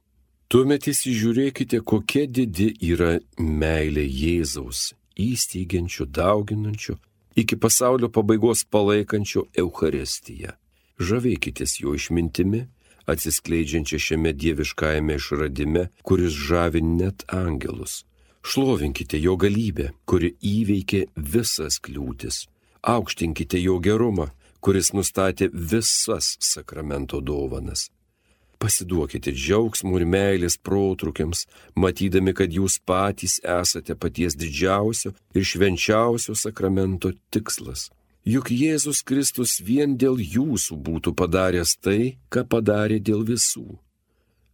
Tuomet 0.49 0.89
įsižiūrėkite, 0.91 1.79
kokia 1.85 2.27
didi 2.27 2.75
yra 2.83 3.21
meilė 3.39 4.03
Jėzaus, 4.23 4.95
įsteigiančių, 5.15 6.07
dauginančių, 6.11 6.97
iki 7.37 7.57
pasaulio 7.57 8.09
pabaigos 8.09 8.65
palaikančio 8.65 9.47
Eucharistiją. 9.59 10.57
Žavėkitės 11.01 11.81
jo 11.81 11.95
išmintimi, 11.97 12.67
atsiskleidžiančia 13.09 13.99
šiame 13.99 14.33
dieviškajame 14.37 15.17
išradime, 15.17 15.89
kuris 16.03 16.37
žavi 16.37 16.83
net 16.85 17.25
angelus. 17.33 18.05
Šlovinkite 18.43 19.21
jo 19.21 19.37
galybę, 19.37 19.91
kuri 20.09 20.35
įveikė 20.41 21.07
visas 21.17 21.81
kliūtis. 21.81 22.47
Aukštinkite 22.83 23.61
jo 23.61 23.79
gerumą, 23.85 24.31
kuris 24.61 24.93
nustatė 24.97 25.51
visas 25.53 26.37
sakramento 26.41 27.21
dovanas. 27.21 27.91
Pasiduokite 28.61 29.33
džiaugsmų 29.33 30.03
ir 30.03 30.05
meilės 30.15 30.59
protrukiams, 30.61 31.47
matydami, 31.81 32.35
kad 32.37 32.53
jūs 32.53 32.77
patys 32.85 33.39
esate 33.41 33.97
paties 33.97 34.37
didžiausio 34.37 35.15
ir 35.33 35.47
švenčiausio 35.49 36.37
sakramento 36.37 37.15
tikslas. 37.33 37.89
Juk 38.29 38.51
Jėzus 38.53 39.01
Kristus 39.01 39.57
vien 39.65 39.95
dėl 39.97 40.21
jūsų 40.21 40.77
būtų 40.77 41.15
padaręs 41.17 41.79
tai, 41.81 42.19
ką 42.29 42.45
padarė 42.53 42.99
dėl 43.01 43.25
visų. 43.25 43.79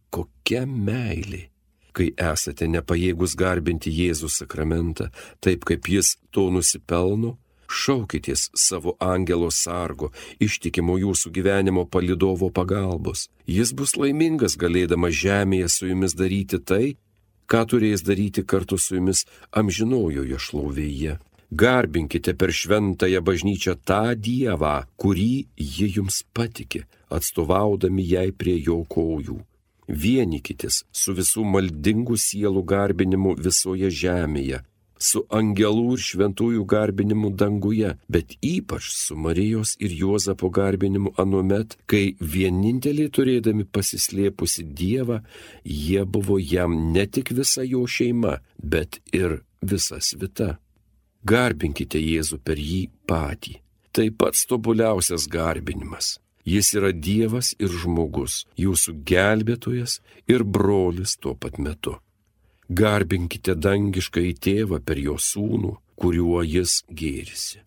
Kokia 0.07 0.63
meilė, 0.63 1.49
kai 1.91 2.13
esate 2.15 2.69
nepajėgus 2.71 3.35
garbinti 3.35 3.91
Jėzų 3.91 4.31
sakramentą 4.31 5.09
taip, 5.43 5.67
kaip 5.67 5.91
jis 5.91 6.15
to 6.31 6.47
nusipelno, 6.47 7.35
šaukitės 7.67 8.49
savo 8.55 8.95
angelo 8.99 9.49
sargo, 9.51 10.11
ištikimo 10.39 10.97
jūsų 11.01 11.31
gyvenimo 11.35 11.85
palidovo 11.85 12.49
pagalbos. 12.49 13.27
Jis 13.47 13.73
bus 13.77 13.95
laimingas 13.99 14.57
galėdamas 14.59 15.15
žemėje 15.15 15.69
su 15.69 15.91
jumis 15.91 16.15
daryti 16.17 16.59
tai, 16.59 16.97
ką 17.47 17.63
turės 17.71 18.03
daryti 18.03 18.43
kartu 18.43 18.77
su 18.77 18.97
jumis 18.97 19.25
amžinojoje 19.51 20.39
šlovėje. 20.39 21.17
Garbinkite 21.51 22.33
per 22.35 22.51
šventąją 22.51 23.21
bažnyčią 23.23 23.77
tą 23.87 24.15
Dievą, 24.19 24.83
kurį 24.99 25.47
ji 25.55 25.87
jums 25.95 26.25
patikė, 26.35 26.83
atstovaudami 27.07 28.03
jai 28.03 28.31
prie 28.35 28.57
jo 28.59 28.81
kojų. 28.83 29.37
Vienykitės 29.87 30.81
su 30.91 31.15
visų 31.15 31.45
maldingų 31.47 32.17
sielų 32.19 32.65
garbinimu 32.67 33.37
visoje 33.39 33.87
žemėje, 33.87 34.59
su 34.99 35.23
angelų 35.33 35.95
ir 35.95 36.03
šventųjų 36.03 36.65
garbinimu 36.69 37.31
danguje, 37.37 37.93
bet 38.09 38.35
ypač 38.41 38.89
su 38.95 39.17
Marijos 39.17 39.75
ir 39.79 39.93
Juozapo 39.93 40.49
garbinimu 40.53 41.13
anuomet, 41.21 41.77
kai 41.85 42.15
vieninteliai 42.19 43.11
turėdami 43.13 43.67
pasislėpusi 43.69 44.65
Dievą, 44.77 45.21
jie 45.63 46.05
buvo 46.05 46.39
jam 46.41 46.75
ne 46.93 47.05
tik 47.05 47.33
visa 47.37 47.65
jo 47.65 47.85
šeima, 47.87 48.39
bet 48.57 49.01
ir 49.13 49.41
visa 49.61 50.01
svita. 50.01 50.57
Garbinkite 51.27 51.99
Jėzų 51.99 52.39
per 52.43 52.59
jį 52.61 52.87
patį. 53.09 53.57
Tai 53.91 54.07
pats 54.13 54.45
tobuliausias 54.45 55.25
garbinimas. 55.27 56.17
Jis 56.47 56.69
yra 56.79 56.93
Dievas 56.93 57.51
ir 57.59 57.73
žmogus, 57.73 58.45
jūsų 58.55 58.93
gelbėtojas 59.09 59.97
ir 60.31 60.45
brolis 60.47 61.17
tuo 61.19 61.33
pat 61.35 61.57
metu. 61.59 61.97
Garbinkite 62.69 63.55
dangišką 63.55 64.21
į 64.27 64.33
tėvą 64.43 64.81
per 64.83 64.99
jo 64.99 65.15
sūnų, 65.15 65.77
kuriuo 65.95 66.41
jis 66.43 66.81
gėrisi. 66.91 67.61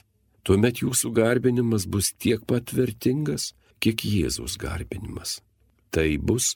Tuomet 0.44 0.82
jūsų 0.84 1.12
garbinimas 1.16 1.86
bus 1.88 2.12
tiek 2.20 2.44
pat 2.44 2.72
vertingas, 2.76 3.54
kiek 3.80 4.04
Jėzaus 4.04 4.58
garbinimas. 4.60 5.40
Tai 5.90 6.08
bus 6.18 6.54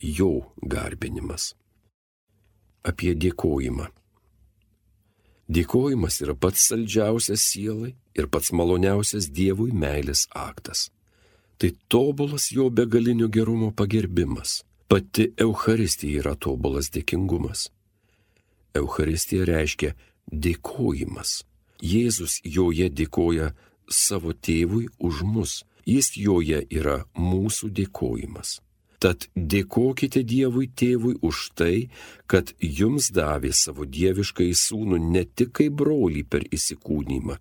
jo 0.00 0.50
garbinimas. 0.58 1.54
Apie 2.84 3.14
dėkojimą. 3.14 3.86
Dėkojimas 5.48 6.18
yra 6.24 6.34
pats 6.34 6.66
saldžiausias 6.70 7.42
sielai 7.52 7.94
ir 8.16 8.28
pats 8.32 8.50
maloniausias 8.52 9.28
Dievui 9.28 9.72
meilės 9.76 10.26
aktas. 10.32 10.88
Tai 11.60 11.70
tobulas 11.88 12.48
jo 12.50 12.70
begalinio 12.70 13.28
gerumo 13.28 13.70
pagerbimas. 13.70 14.62
Pati 14.88 15.30
Euharistija 15.40 16.22
yra 16.22 16.34
tobulas 16.34 16.90
dėkingumas. 16.92 17.68
Euharistija 18.74 19.46
reiškia 19.46 19.94
dėkojimas. 20.32 21.44
Jėzus 21.82 22.40
joje 22.44 22.88
dėkoja 22.90 23.52
savo 23.90 24.32
tėvui 24.34 24.88
už 24.98 25.22
mus. 25.22 25.62
Jis 25.86 26.14
joje 26.16 26.62
yra 26.72 27.04
mūsų 27.14 27.68
dėkojimas. 27.78 28.58
Tad 29.04 29.26
dėkokite 29.36 30.22
Dievui 30.24 30.70
tėvui 30.72 31.18
už 31.20 31.50
tai, 31.60 31.90
kad 32.26 32.54
jums 32.58 33.10
davė 33.12 33.50
savo 33.52 33.84
dieviškai 33.84 34.48
sūnų 34.56 35.00
ne 35.12 35.26
tik 35.28 35.52
kaip 35.58 35.74
brolį 35.76 36.22
per 36.24 36.46
įsikūnymą, 36.48 37.36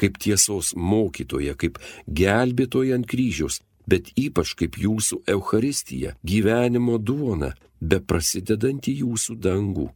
kaip 0.00 0.16
tiesos 0.16 0.72
mokytoja, 0.72 1.52
kaip 1.60 1.76
gelbėtoja 2.08 2.96
ant 2.96 3.10
kryžiaus, 3.12 3.60
bet 3.84 4.08
ypač 4.16 4.54
kaip 4.56 4.78
jūsų 4.80 5.20
Euharistija, 5.34 6.16
gyvenimo 6.24 6.96
duona, 6.96 7.52
be 7.80 8.00
prasidedantį 8.00 9.02
jūsų 9.02 9.36
dangų. 9.36 9.90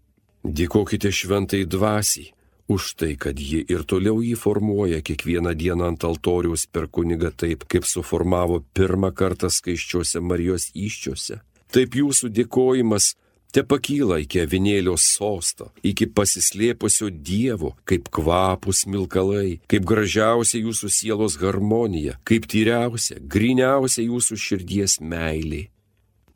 Dėkokite 0.46 1.10
šventai 1.10 1.64
dvasiai 1.66 2.30
už 2.68 2.94
tai, 2.98 3.14
kad 3.18 3.38
ji 3.38 3.64
ir 3.66 3.82
toliau 3.86 4.20
jį 4.22 4.34
formuoja 4.38 5.00
kiekvieną 5.02 5.54
dieną 5.58 5.90
ant 5.92 6.06
altoriaus 6.06 6.66
per 6.70 6.86
kunigą 6.86 7.30
taip, 7.34 7.64
kaip 7.70 7.86
suformavo 7.86 8.62
pirmą 8.74 9.12
kartą 9.14 9.50
skaiščiuose 9.50 10.22
Marijos 10.22 10.70
iščiuose. 10.74 11.40
Taip 11.70 11.94
jūsų 11.98 12.30
dėkojimas 12.34 13.14
te 13.54 13.62
pakyla 13.66 14.18
iki 14.22 14.42
avinėlio 14.42 14.96
sosto, 15.00 15.70
iki 15.82 16.06
pasislėpusio 16.06 17.10
Dievo, 17.10 17.74
kaip 17.88 18.10
kvapus 18.14 18.84
milkalai, 18.90 19.60
kaip 19.70 19.86
gražiausia 19.86 20.60
jūsų 20.62 20.90
sielos 20.92 21.38
harmonija, 21.42 22.18
kaip 22.26 22.46
tyriausia, 22.50 23.18
griniausia 23.22 24.06
jūsų 24.06 24.38
širdies 24.46 25.00
meilė. 25.00 25.66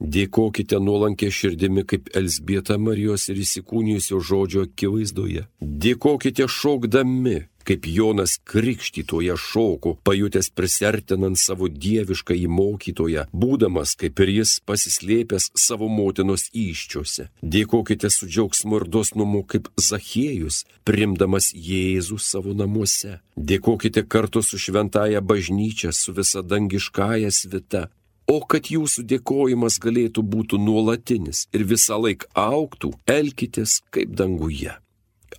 Dėkokite 0.01 0.81
nuolankė 0.81 1.29
širdimi 1.29 1.85
kaip 1.85 2.09
Elsbieta 2.17 2.79
Marijos 2.81 3.29
ir 3.29 3.43
įsikūnijusio 3.45 4.21
žodžio 4.25 4.65
akivaizdoje. 4.65 5.45
Dėkokite 5.61 6.47
šokdami, 6.49 7.43
kaip 7.69 7.85
Jonas 7.87 8.39
Krikštytoje 8.45 9.37
šoko, 9.37 9.95
pajutęs 10.03 10.49
prisertinant 10.57 11.39
savo 11.39 11.69
dievišką 11.69 12.35
įmokytoją, 12.47 13.27
būdamas 13.33 13.93
kaip 14.01 14.25
ir 14.25 14.33
jis 14.39 14.57
pasislėpęs 14.67 15.51
savo 15.55 15.91
motinos 15.93 16.49
iščiose. 16.57 17.29
Dėkokite 17.43 18.09
su 18.11 18.27
džiaugsmu 18.27 18.81
ir 18.81 18.89
dosnumu 18.89 19.45
kaip 19.45 19.69
Zachiejus, 19.77 20.65
primdamas 20.89 21.53
Jėzų 21.53 22.19
savo 22.25 22.57
namuose. 22.57 23.21
Dėkokite 23.37 24.09
kartu 24.09 24.43
su 24.43 24.59
šventaja 24.59 25.21
bažnyčia, 25.21 25.93
su 25.93 26.17
visa 26.17 26.43
dangiškąja 26.43 27.31
svita, 27.33 27.89
O 28.31 28.39
kad 28.47 28.69
jūsų 28.71 29.03
dėkojimas 29.11 29.81
galėtų 29.83 30.23
būti 30.23 30.59
nuolatinis 30.63 31.49
ir 31.57 31.65
visą 31.67 31.97
laiką 31.99 32.29
auktų, 32.39 32.93
elkitės 33.11 33.81
kaip 33.91 34.13
danguje. 34.15 34.77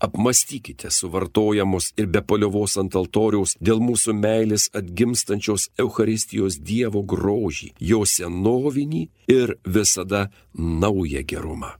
Apmastykite 0.03 0.91
suvartojamos 0.91 1.91
ir 1.95 2.09
be 2.11 2.19
paliovos 2.25 2.75
ant 2.81 2.97
altoriaus 2.99 3.55
dėl 3.63 3.79
mūsų 3.85 4.15
meilės 4.17 4.67
atgimstančios 4.75 5.69
Euharistijos 5.79 6.57
Dievo 6.59 7.03
grožį, 7.13 7.71
jo 7.79 8.01
senovinį 8.03 9.05
ir 9.31 9.55
visada 9.63 10.27
naują 10.57 11.23
gerumą. 11.31 11.77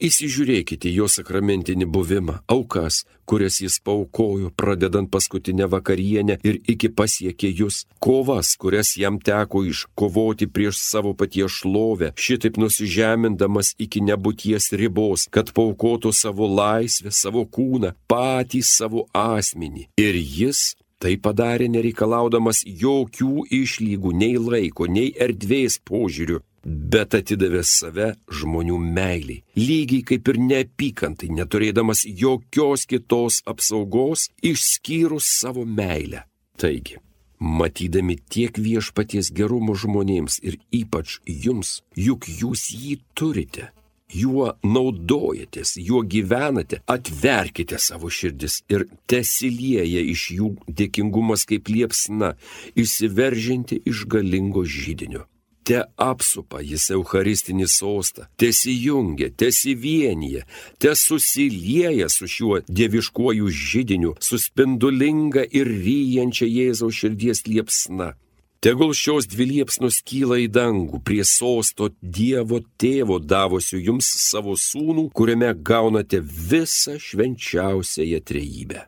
Įsižiūrėkite 0.00 0.88
jo 0.88 1.04
sakramentinį 1.12 1.84
buvimą, 1.92 2.38
aukas, 2.48 3.02
kurias 3.28 3.58
jis 3.60 3.74
paukojo, 3.84 4.48
pradedant 4.56 5.10
paskutinę 5.12 5.66
vakarienę 5.68 6.38
ir 6.40 6.56
iki 6.72 6.88
pasiekė 6.88 7.50
jūs, 7.58 7.82
kovas, 8.00 8.54
kurias 8.56 8.94
jam 8.96 9.20
teko 9.20 9.60
iškovoti 9.68 10.48
prieš 10.48 10.80
savo 10.86 11.12
paties 11.12 11.60
šlovę, 11.60 12.14
šitaip 12.16 12.56
nusižemindamas 12.62 13.74
iki 13.76 14.00
nebūties 14.08 14.72
ribos, 14.80 15.28
kad 15.28 15.52
paukotų 15.52 16.14
savo 16.16 16.48
laisvę, 16.48 17.12
savo 17.12 17.44
kūną, 17.44 17.92
patį 18.08 18.64
savo 18.64 19.04
asmenį. 19.12 19.90
Ir 20.00 20.16
jis 20.16 20.70
Tai 21.00 21.14
padarė 21.24 21.64
nereikalaudamas 21.72 22.58
jokių 22.66 23.46
išlygų, 23.56 24.10
nei 24.20 24.34
laiko, 24.36 24.84
nei 24.84 25.14
erdvės 25.16 25.78
požiūrių, 25.88 26.42
bet 26.64 27.14
atidavė 27.16 27.62
save 27.64 28.14
žmonių 28.40 28.78
meiliai, 28.80 29.42
lygiai 29.56 30.04
kaip 30.12 30.28
ir 30.32 30.40
neapykantai, 30.44 31.30
neturėdamas 31.36 32.04
jokios 32.04 32.86
kitos 32.90 33.40
apsaugos 33.48 34.28
išskyrus 34.42 35.30
savo 35.40 35.64
meilę. 35.64 36.24
Taigi, 36.60 36.98
matydami 37.40 38.18
tiek 38.28 38.58
viešpaties 38.60 39.32
gerumo 39.32 39.74
žmonėms 39.74 40.40
ir 40.44 40.58
ypač 40.76 41.18
jums, 41.24 41.80
juk 41.96 42.28
jūs 42.28 42.68
jį 42.76 42.98
turite, 43.16 43.70
juo 44.12 44.50
naudojatės, 44.66 45.76
juo 45.80 46.02
gyvenate, 46.04 46.82
atverkite 46.90 47.78
savo 47.80 48.10
širdis 48.12 48.60
ir 48.68 48.88
tesilieja 49.08 50.04
iš 50.12 50.28
jų 50.36 50.52
dėkingumas 50.68 51.46
kaip 51.48 51.72
liepsna, 51.72 52.34
išsiveržinti 52.76 53.80
iš 53.88 54.04
galingo 54.10 54.66
žydinio 54.66 55.29
te 55.64 55.82
apsupa 56.00 56.62
jis 56.64 56.88
Eucharistinį 56.96 57.66
sostą, 57.70 58.26
tesijungia, 58.40 59.30
tesivienyje, 59.42 60.46
te 60.78 60.94
susilieja 60.96 62.08
su 62.12 62.28
šiuo 62.30 62.62
dieviškuoju 62.68 63.48
žydiniu, 63.48 64.16
su 64.20 64.38
spindulinga 64.38 65.44
ir 65.50 65.70
ryjančia 65.70 66.48
Jėzaus 66.48 66.98
širdies 67.02 67.46
liepsna. 67.46 68.14
Tegul 68.60 68.92
šios 68.92 69.24
dvi 69.24 69.46
liepsnos 69.54 70.02
kyla 70.04 70.36
į 70.42 70.50
dangų 70.52 70.98
prie 71.00 71.22
sosto 71.24 71.88
Dievo 72.02 72.58
tėvo 72.76 73.16
davusiu 73.16 73.80
jums 73.80 74.10
savo 74.26 74.52
sūnų, 74.52 75.06
kuriame 75.16 75.54
gaunate 75.64 76.20
visą 76.20 76.98
švenčiausiąją 77.00 78.20
trejybę. 78.20 78.84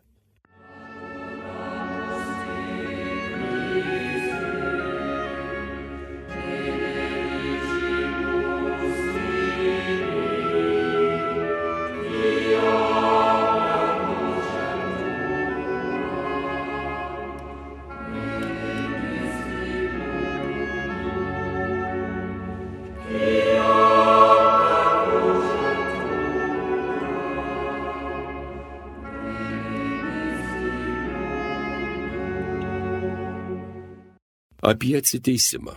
Apie 34.73 34.95
atsiteisimą. 34.97 35.75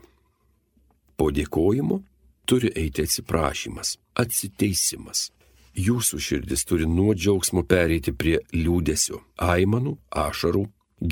Po 1.21 1.29
dėkojimo 1.29 1.99
turi 2.49 2.71
eiti 2.81 3.05
atsiprašymas, 3.05 3.97
atsiteisimas. 4.23 5.31
Jūsų 5.77 6.21
širdis 6.27 6.65
turi 6.65 6.87
nuo 6.89 7.13
džiaugsmo 7.13 7.61
pereiti 7.69 8.15
prie 8.17 8.39
liūdėsio, 8.57 9.21
aimanų, 9.37 9.99
ašarų, 10.09 10.63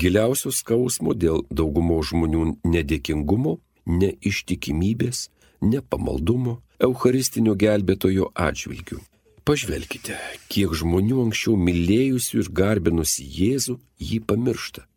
giliausio 0.01 0.49
skausmo 0.49 1.13
dėl 1.13 1.43
daugumo 1.53 1.99
žmonių 2.01 2.47
nedėkingumo, 2.65 3.59
neištikimybės, 3.85 5.27
nepamaldumo, 5.61 6.61
Eucharistinio 6.81 7.53
gelbėtojo 7.55 8.31
atžvilgių. 8.33 8.97
Pažvelkite, 9.45 10.17
kiek 10.49 10.73
žmonių 10.73 11.21
anksčiau 11.27 11.53
mylėjusių 11.61 12.41
ir 12.41 12.49
garbinusi 12.49 13.29
Jėzų 13.29 13.77
jį 14.01 14.19
pamiršta. 14.25 14.87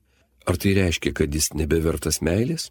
Ar 0.48 0.56
tai 0.56 0.72
reiškia, 0.80 1.12
kad 1.12 1.34
jis 1.36 1.52
nebevertas 1.52 2.22
meilės? 2.24 2.70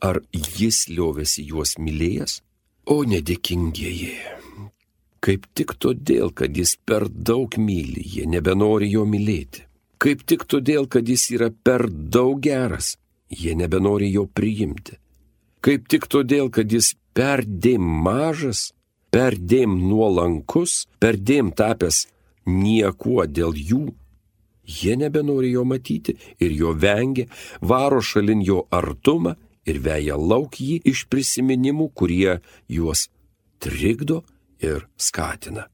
Ar 0.00 0.20
jis 0.32 0.84
liovėsi 0.92 1.42
juos 1.50 1.74
mylėjęs? 1.82 2.38
O 2.86 3.02
nedėkingieji. 3.04 4.12
Kaip 5.18 5.48
tik 5.58 5.74
todėl, 5.82 6.30
kad 6.30 6.54
jis 6.54 6.76
per 6.86 7.08
daug 7.10 7.56
myli, 7.58 8.04
jie 8.06 8.26
nebenori 8.30 8.92
jo 8.92 9.02
mylėti. 9.04 9.64
Kaip 9.98 10.22
tik 10.30 10.46
todėl, 10.46 10.86
kad 10.86 11.08
jis 11.10 11.24
yra 11.34 11.50
per 11.50 11.88
daug 11.90 12.38
geras, 12.38 12.94
jie 13.28 13.56
nebenori 13.58 14.12
jo 14.12 14.28
priimti. 14.30 14.94
Kaip 15.60 15.88
tik 15.90 16.06
todėl, 16.06 16.52
kad 16.54 16.70
jis 16.70 16.92
perdėm 17.18 17.82
mažas, 17.82 18.70
perdėm 19.10 19.74
nuolankus, 19.88 20.84
perdėm 21.02 21.50
tapęs 21.50 22.04
niekuo 22.46 23.26
dėl 23.26 23.58
jų, 23.58 23.82
jie 24.62 24.94
nebenori 25.00 25.50
jo 25.56 25.66
matyti 25.66 26.14
ir 26.38 26.54
jo 26.54 26.76
vengia, 26.78 27.26
varo 27.60 27.98
šalin 27.98 28.46
jo 28.46 28.62
artumą 28.70 29.34
ir 29.66 29.80
veja 29.84 30.16
lauk 30.16 30.60
jį 30.60 30.78
iš 30.84 31.06
prisiminimų, 31.10 31.90
kurie 31.94 32.38
juos 32.68 33.08
trikdo 33.58 34.22
ir 34.62 34.86
skatina. 34.96 35.66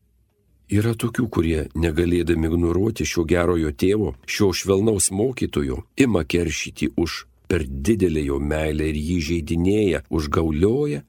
Yra 0.73 0.95
tokių, 0.97 1.29
kurie, 1.29 1.59
negalėdami 1.77 2.49
ignoruoti 2.49 3.05
šio 3.05 3.27
gerojo 3.29 3.71
tėvo, 3.77 4.15
šio 4.25 4.49
švelnaus 4.57 5.11
mokytojo, 5.13 5.83
ima 6.01 6.25
keršyti 6.25 6.95
už 6.97 7.27
per 7.49 7.67
didelę 7.69 8.25
jo 8.25 8.39
meilę 8.41 8.89
ir 8.89 8.97
jį 8.97 9.19
žaidinėja, 9.29 10.01
užgaulioja 10.09 11.05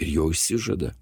ir 0.00 0.12
jo 0.16 0.28
išsižada. 0.34 0.92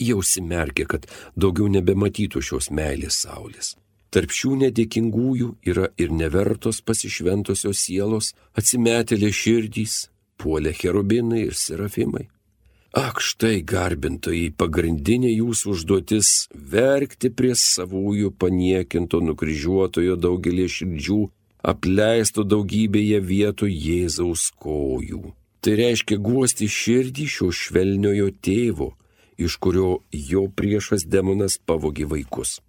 Jie 0.00 0.16
užsimerkia, 0.16 0.88
kad 0.90 1.06
daugiau 1.36 1.68
nebematytų 1.70 2.42
šios 2.42 2.70
meilės 2.74 3.22
saulės. 3.22 3.76
Tarp 4.10 4.32
šių 4.34 4.56
nedėkingųjų 4.64 5.52
yra 5.70 5.92
ir 6.00 6.10
nevertos 6.10 6.80
pasišventosios 6.82 7.84
sielos, 7.84 8.32
atsimetėlė 8.58 9.30
širdys, 9.30 10.09
puolė 10.40 10.72
cherubinai 10.76 11.46
ir 11.48 11.56
serafimai. 11.58 12.28
Ak 12.90 13.20
štai 13.22 13.60
garbintojai, 13.62 14.50
pagrindinė 14.58 15.30
jūsų 15.30 15.74
užduotis- 15.76 16.30
verkti 16.74 17.30
prie 17.30 17.52
savųjų 17.54 18.32
paniekinto 18.34 19.20
nukryžiuotojo 19.22 20.16
daugelį 20.18 20.66
širdžių, 20.76 21.20
apleisto 21.62 22.42
daugybėje 22.42 23.20
vietų 23.20 23.68
Jėzaus 23.70 24.50
kojų. 24.58 25.32
Tai 25.60 25.72
reiškia 25.76 26.16
guosti 26.18 26.66
širdį 26.66 27.26
šio 27.28 27.52
švelniojo 27.52 28.32
tėvo, 28.42 28.94
iš 29.38 29.56
kurio 29.62 30.00
jo 30.10 30.48
priešas 30.48 31.04
demonas 31.04 31.58
pavogi 31.58 32.04
vaikus. 32.04 32.60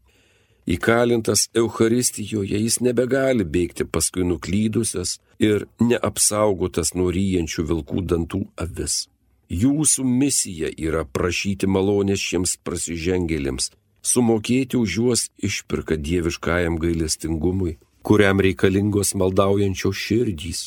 Įkalintas 0.69 1.47
Euharistijoje 1.58 2.60
jis 2.62 2.78
nebegali 2.86 3.45
bėgti 3.45 3.86
paskui 3.86 4.24
nuklydusias 4.28 5.17
ir 5.41 5.65
neapsaugotas 5.82 6.93
nuo 6.93 7.10
ryjančių 7.10 7.65
vilkų 7.71 8.04
dantų 8.12 8.43
avis. 8.62 9.08
Jūsų 9.52 10.06
misija 10.08 10.69
yra 10.78 11.02
prašyti 11.04 11.67
malonės 11.67 12.21
šiems 12.24 12.54
prasižengėlėms, 12.63 13.71
sumokėti 14.06 14.78
už 14.78 14.97
juos 15.00 15.24
išpirką 15.43 15.97
dieviškajam 15.97 16.78
gailestingumui, 16.80 17.80
kuriam 18.06 18.39
reikalingos 18.39 19.15
maldaujančios 19.17 19.97
širdys. 19.97 20.62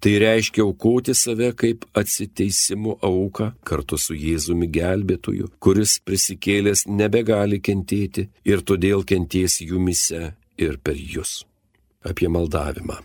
Tai 0.00 0.12
reiškia 0.18 0.62
aukoti 0.64 1.12
save 1.14 1.50
kaip 1.60 1.84
atsiteisimo 2.00 2.94
auką 3.04 3.50
kartu 3.68 3.98
su 4.00 4.14
Jėzumi 4.16 4.70
gelbėtoju, 4.72 5.50
kuris 5.60 5.98
prisikėlęs 6.08 6.86
nebegali 6.88 7.58
kentėti 7.60 8.30
ir 8.48 8.64
todėl 8.64 9.04
kenties 9.04 9.58
jumise 9.60 10.32
ir 10.56 10.80
per 10.80 10.96
jūs. 10.96 11.42
Apie 12.00 12.32
maldavimą. 12.32 12.96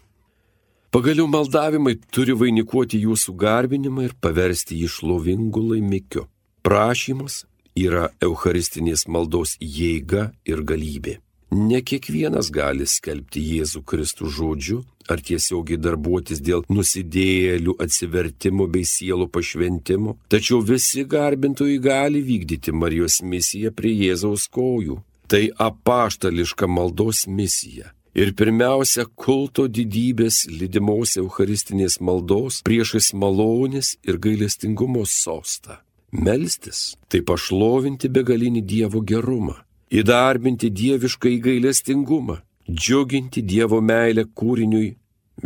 Pagaliau 0.95 1.27
maldavimai 1.27 1.97
turi 2.15 2.31
vainikuoti 2.39 3.01
jūsų 3.03 3.35
garbinimą 3.43 4.07
ir 4.07 4.15
paversti 4.23 4.79
jį 4.79 4.87
šlovingu 4.95 5.65
laimikiu. 5.73 6.23
Prašymas 6.63 7.41
yra 7.75 8.07
Eucharistinės 8.23 9.03
maldos 9.11 9.57
jėga 9.59 10.29
ir 10.47 10.63
galybė. 10.63 11.19
Ne 11.51 11.81
kiekvienas 11.85 12.49
gali 12.51 12.87
skelbti 12.89 13.41
Jėzų 13.55 13.83
Kristų 13.85 14.29
žodžiu 14.37 14.81
ar 15.09 15.21
tiesiogiai 15.21 15.77
darbuotis 15.77 16.41
dėl 16.41 16.63
nusidėjėlių 16.73 17.75
atsivertimo 17.85 18.65
bei 18.71 18.85
sielų 18.89 19.27
pašventimo, 19.29 20.15
tačiau 20.29 20.61
visi 20.65 21.05
garbintojai 21.05 21.77
gali 21.79 22.23
vykdyti 22.25 22.73
Marijos 22.73 23.21
misiją 23.21 23.71
prie 23.75 23.93
Jėzaus 23.93 24.47
kojų. 24.49 25.01
Tai 25.29 25.43
apaštališka 25.69 26.67
maldos 26.69 27.25
misija 27.27 27.91
ir 28.15 28.31
pirmiausia 28.37 29.05
kulto 29.19 29.67
didybės 29.67 30.45
lydimos 30.49 31.15
Eucharistinės 31.19 31.99
maldos 31.99 32.61
priešais 32.65 33.11
malonės 33.13 33.95
ir 34.07 34.19
gailestingumo 34.21 35.03
sostą. 35.09 35.81
Melstis 36.15 36.93
tai 37.11 37.19
pašlovinti 37.27 38.09
begalinį 38.09 38.61
Dievo 38.63 39.01
gerumą, 39.03 39.57
įdarbinti 39.95 40.69
dievišką 40.75 41.31
įgailestingumą, 41.37 42.39
džiuginti 42.67 43.43
Dievo 43.45 43.79
meilę 43.81 44.25
kūriniui, 44.35 44.95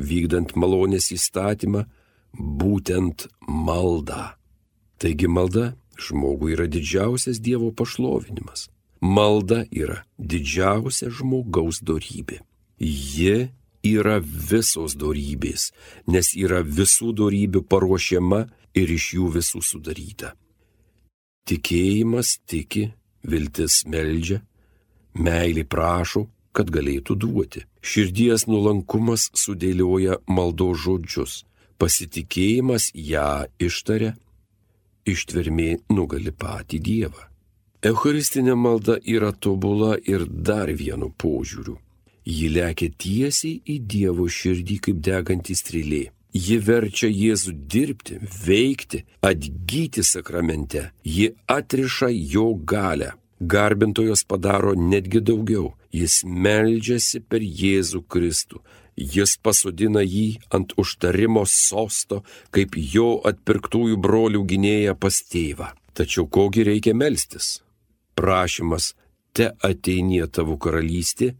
vykdant 0.09 0.55
malonės 0.55 1.11
įstatymą, 1.13 1.85
būtent 2.33 3.27
maldą. 3.47 4.33
Taigi 4.99 5.27
malda 5.27 5.73
žmogui 5.99 6.55
yra 6.55 6.67
didžiausias 6.67 7.39
Dievo 7.43 7.71
pašlovinimas. 7.71 8.67
Malda 9.01 9.63
yra 9.71 10.03
didžiausia 10.17 11.09
žmogaus 11.13 11.79
darybė. 11.85 12.41
Ji 12.79 13.49
yra 13.85 14.19
visos 14.19 14.95
darybės, 14.99 15.71
nes 16.07 16.33
yra 16.35 16.61
visų 16.63 17.13
darybių 17.15 17.63
paruošiama 17.69 18.45
ir 18.75 18.91
iš 18.91 19.13
jų 19.15 19.29
visų 19.39 19.61
sudaryta. 19.63 20.33
Tikėjimas 21.47 22.37
tiki, 22.45 22.89
viltis 23.23 23.83
meldžia, 23.85 24.41
meilį 25.13 25.65
prašo, 25.69 26.27
kad 26.53 26.71
galėtų 26.73 27.15
duoti. 27.15 27.65
Širdies 27.81 28.47
nulankumas 28.47 29.29
sudėlioja 29.37 30.19
maldo 30.27 30.71
žodžius, 30.73 31.43
pasitikėjimas 31.79 32.89
ją 32.93 33.45
ištaria, 33.59 34.15
ištvermė 35.07 35.79
nugali 35.89 36.31
patį 36.31 36.79
Dievą. 36.87 37.27
Eucharistinė 37.85 38.57
malda 38.59 38.97
yra 39.07 39.31
tobula 39.31 39.95
ir 40.03 40.25
dar 40.27 40.67
vienu 40.75 41.13
požiūriu 41.15 41.77
Ji 42.29 42.49
lekia 42.53 42.91
tiesiai 42.93 43.59
į 43.65 43.79
Dievo 43.89 44.27
širdį 44.29 44.77
kaip 44.85 44.97
degantis 45.05 45.63
strėlė. 45.63 46.09
Ji 46.33 46.59
verčia 46.61 47.09
Jėzų 47.09 47.55
dirbti, 47.73 48.19
veikti, 48.45 49.03
atgyti 49.25 50.03
sakramente. 50.05 50.91
Ji 51.03 51.31
atriša 51.49 52.11
jo 52.13 52.53
galę. 52.53 53.15
Garbintojas 53.39 54.25
padaro 54.27 54.75
netgi 54.75 55.23
daugiau. 55.25 55.73
Jis 55.91 56.21
meldžiasi 56.25 57.23
per 57.25 57.41
Jėzų 57.41 58.03
Kristų. 58.05 58.61
Jis 58.99 59.37
pasodina 59.41 60.03
jį 60.03 60.41
ant 60.53 60.75
užtarimo 60.77 61.45
sosto, 61.47 62.21
kaip 62.51 62.75
jo 62.75 63.21
atpirktųjų 63.25 63.97
brolių 63.97 64.43
gynėja 64.45 64.93
pas 64.93 65.21
tėvą. 65.31 65.71
Tačiau 65.95 66.27
kogi 66.27 66.65
reikia 66.67 66.93
melstis? 66.93 67.61
Prašymas, 68.19 68.93
te 69.33 69.49
ateinie 69.63 70.27
tavo 70.27 70.59
karalystė 70.59 71.33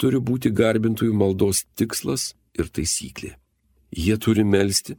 turi 0.00 0.22
būti 0.22 0.54
garbintojų 0.54 1.12
maldos 1.12 1.66
tikslas 1.76 2.30
ir 2.56 2.70
taisyklė. 2.72 3.34
Jie 3.90 4.16
turi 4.22 4.44
melstį, 4.46 4.96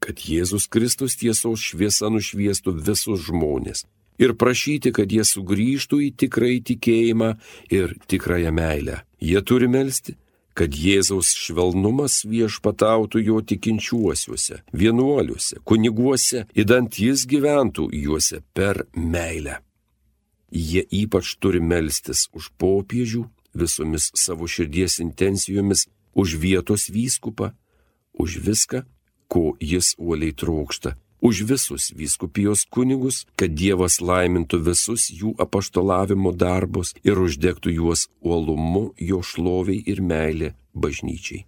kad 0.00 0.20
Jėzus 0.24 0.66
Kristus 0.72 1.16
tiesos 1.20 1.60
šviesa 1.60 2.08
nušviestų 2.12 2.72
visus 2.80 3.26
žmonės 3.28 3.84
ir 4.20 4.34
prašyti, 4.36 4.92
kad 4.92 5.12
jie 5.12 5.24
sugrįžtų 5.24 6.00
į 6.06 6.10
tikrąjį 6.20 6.60
tikėjimą 6.70 7.30
ir 7.72 7.94
tikrąją 8.10 8.52
meilę. 8.52 9.00
Jie 9.20 9.40
turi 9.44 9.68
melstį, 9.72 10.16
kad 10.56 10.76
Jėzaus 10.76 11.32
švelnumas 11.40 12.20
viešpatautų 12.28 13.22
jo 13.24 13.40
tikinčiuosiuose, 13.40 14.60
vienuoliuose, 14.76 15.60
kuniguose, 15.64 16.44
įdant 16.52 17.00
jis 17.00 17.24
gyventų 17.30 17.88
juose 17.96 18.42
per 18.52 18.84
meilę. 18.94 19.60
Jie 20.50 20.82
ypač 20.90 21.36
turi 21.40 21.62
melstis 21.62 22.26
už 22.36 22.50
popiežių, 22.60 23.24
visomis 23.54 24.10
savo 24.18 24.50
širdies 24.50 24.98
intencijomis 25.00 25.86
už 26.12 26.34
vietos 26.42 26.88
vyskupą, 26.90 27.52
už 28.12 28.40
viską, 28.46 28.82
ko 29.28 29.54
jis 29.60 29.94
uoliai 29.98 30.32
trokšta, 30.32 30.96
už 31.20 31.42
visus 31.44 31.92
vyskupijos 31.96 32.64
kunigus, 32.72 33.26
kad 33.36 33.52
Dievas 33.52 34.00
laimintų 34.00 34.60
visus 34.70 35.10
jų 35.12 35.34
apaštalavimo 35.44 36.32
darbus 36.32 36.94
ir 37.04 37.20
uždegtų 37.20 37.76
juos 37.76 38.08
uolumu 38.20 38.90
jo 38.98 39.20
šloviai 39.22 39.84
ir 39.86 40.00
meilė 40.00 40.54
bažnyčiai. 40.74 41.44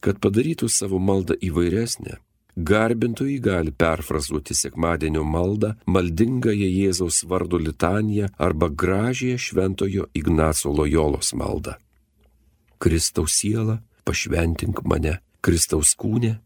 Kad 0.00 0.22
padarytų 0.22 0.70
savo 0.70 1.00
maldą 1.02 1.34
įvairesnę, 1.42 2.20
Garbintojai 2.56 3.36
gali 3.38 3.70
perfrazuoti 3.70 4.54
sekmadienio 4.56 5.24
maldą, 5.28 5.74
maldingąją 5.92 6.68
Jėzaus 6.72 7.18
vardo 7.28 7.58
litaniją 7.60 8.30
arba 8.38 8.70
gražiąją 8.70 9.36
šventojo 9.36 10.06
Ignaco 10.14 10.72
Lojolos 10.72 11.34
maldą. 11.34 11.74
Kristaus 12.78 13.36
siela, 13.36 13.82
pašventink 14.04 14.80
mane, 14.88 15.18
Kristaus 15.40 15.94
kūne, 15.98 16.38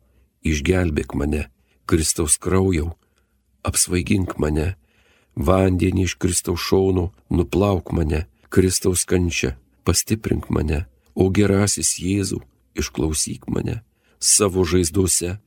išgelbėk 0.46 1.14
mane, 1.14 1.48
Kristaus 1.86 2.38
kraujau, 2.38 2.94
apsvaigink 3.66 4.36
mane, 4.38 4.74
vandenį 5.36 6.06
iš 6.08 6.16
Kristaus 6.20 6.62
šauno, 6.68 7.10
nuplauk 7.30 7.92
mane, 7.96 8.26
Kristaus 8.50 9.04
kančia, 9.06 9.56
pastiprink 9.84 10.50
mane, 10.50 10.86
o 11.14 11.28
gerasis 11.30 11.96
Jėzau, 12.00 12.42
išklausyk 12.78 13.48
mane, 13.50 13.80
savo 14.18 14.64
žaizdose 14.64 15.38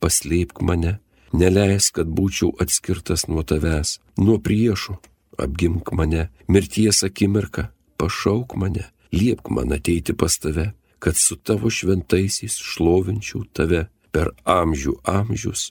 paslėpk 0.00 0.62
mane, 0.62 0.98
neleis, 1.32 1.90
kad 1.90 2.08
būčiau 2.08 2.52
atskirtas 2.62 3.26
nuo 3.30 3.42
tavęs, 3.42 3.98
nuo 4.20 4.38
priešų, 4.42 4.96
apgimk 5.42 5.92
mane, 5.96 6.28
mirties 6.48 7.02
akimirką, 7.06 7.68
pašauk 8.00 8.56
mane, 8.60 8.86
liepk 9.12 9.50
man 9.50 9.74
ateiti 9.76 10.14
pas 10.16 10.36
tave, 10.38 10.72
kad 10.98 11.14
su 11.16 11.36
tavo 11.36 11.70
šventaisiais 11.70 12.56
šlovinčiau 12.56 13.44
tave 13.52 13.86
per 14.10 14.32
amžių 14.44 14.94
amžius. 15.04 15.70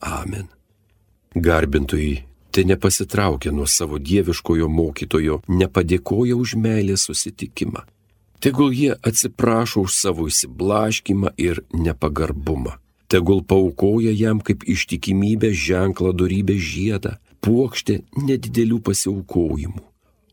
Amen. 0.00 0.48
Garbintojai, 1.34 2.24
te 2.50 2.64
nepasitraukia 2.64 3.52
nuo 3.52 3.66
savo 3.66 3.98
dieviškojo 3.98 4.68
mokytojo, 4.68 5.40
nepadėkoja 5.48 6.34
už 6.34 6.56
meilės 6.58 7.06
susitikimą. 7.08 7.84
Tegul 8.40 8.74
jie 8.74 8.94
atsiprašo 8.94 9.82
už 9.86 9.94
savo 9.94 10.28
įsiblaškimą 10.30 11.34
ir 11.36 11.62
nepagarbumą. 11.74 12.78
Tegul 13.08 13.42
paukoja 13.42 14.12
jam 14.12 14.40
kaip 14.44 14.66
ištikimybę 14.68 15.50
ženklą 15.50 16.12
darybę 16.12 16.54
žiedą, 16.60 17.16
puokštę 17.40 18.02
nedidelių 18.28 18.78
pasiaukojimų. 18.84 19.82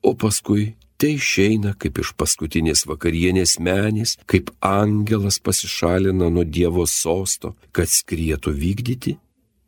O 0.06 0.12
paskui 0.14 0.76
tai 0.98 1.16
išeina 1.20 1.76
kaip 1.80 2.00
iš 2.04 2.14
paskutinės 2.20 2.86
vakarienės 2.90 3.58
menės, 3.60 4.16
kaip 4.30 4.52
angelas 4.62 5.40
pasišalina 5.44 6.30
nuo 6.32 6.44
Dievo 6.44 6.88
sosto, 6.90 7.56
kad 7.76 7.92
skrietų 7.92 8.56
vykdyti 8.56 9.18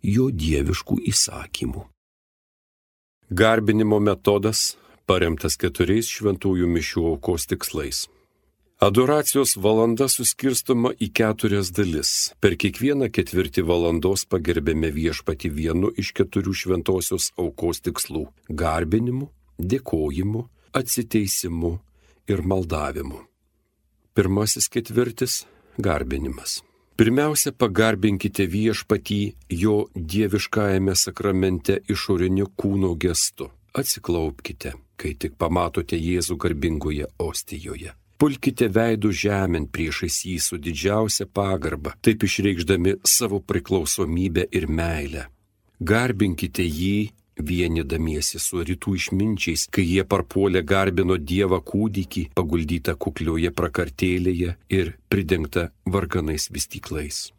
jo 0.03 0.29
dieviškų 0.31 1.01
įsakymų. 1.11 1.85
Garbinimo 3.29 3.99
metodas 3.99 4.77
paremtas 5.07 5.57
keturiais 5.59 6.07
šventųjų 6.11 6.67
mišių 6.71 7.03
aukos 7.13 7.47
tikslais. 7.51 8.05
Adoracijos 8.77 9.55
valanda 9.57 10.05
suskirstoma 10.05 10.91
į 11.01 11.07
keturias 11.19 11.71
dalis. 11.73 12.11
Per 12.37 12.53
kiekvieną 12.61 13.07
ketvirtį 13.09 13.63
valandos 13.65 14.27
pagerbėme 14.29 14.91
viešpati 14.93 15.49
vienu 15.49 15.89
iš 15.97 16.11
keturių 16.19 16.53
šventosios 16.53 17.31
aukos 17.41 17.81
tikslų- 17.81 18.27
garbinimu, 18.61 19.31
dėkojimu, 19.57 20.43
atsiteisimu 20.73 21.79
ir 22.27 22.41
maldavimu. 22.41 23.19
Pirmasis 24.15 24.67
ketvirtis- 24.67 25.45
garbinimas. 25.87 26.61
Pirmiausia, 26.97 27.51
pagarbinkite 27.53 28.47
viešpatį 28.49 29.19
jo 29.53 29.75
dieviškajame 29.93 30.95
sakramente 30.97 31.75
išoriniu 31.93 32.47
kūno 32.57 32.95
gestu. 32.97 33.51
Atsiklaupkite, 33.77 34.73
kai 34.97 35.13
tik 35.13 35.35
pamatote 35.37 35.99
Jėzų 35.99 36.37
garbingoje 36.41 37.05
ostijoje. 37.21 37.93
Pulkite 38.17 38.65
veidų 38.73 39.11
žemėn 39.13 39.67
priešais 39.69 40.23
jį 40.25 40.39
su 40.41 40.57
didžiausia 40.57 41.27
pagarba, 41.29 41.93
taip 42.01 42.25
išreikšdami 42.25 42.95
savo 43.05 43.43
priklausomybę 43.45 44.47
ir 44.49 44.65
meilę. 44.65 45.27
Garbinkite 45.77 46.65
jį, 46.65 47.11
vienydamiesi 47.39 48.39
su 48.39 48.63
rytų 48.65 48.95
išminčiais, 48.99 49.67
kai 49.71 49.85
jie 49.85 50.03
parpuolė 50.03 50.63
garbino 50.65 51.17
Dievą 51.17 51.59
kūdikį, 51.61 52.27
paguldytą 52.37 52.95
kuklioje 52.95 53.51
prakartėlėje 53.51 54.55
ir 54.69 54.93
pridengtą 55.09 55.69
varganais 55.85 56.49
vystyklais. 56.53 57.31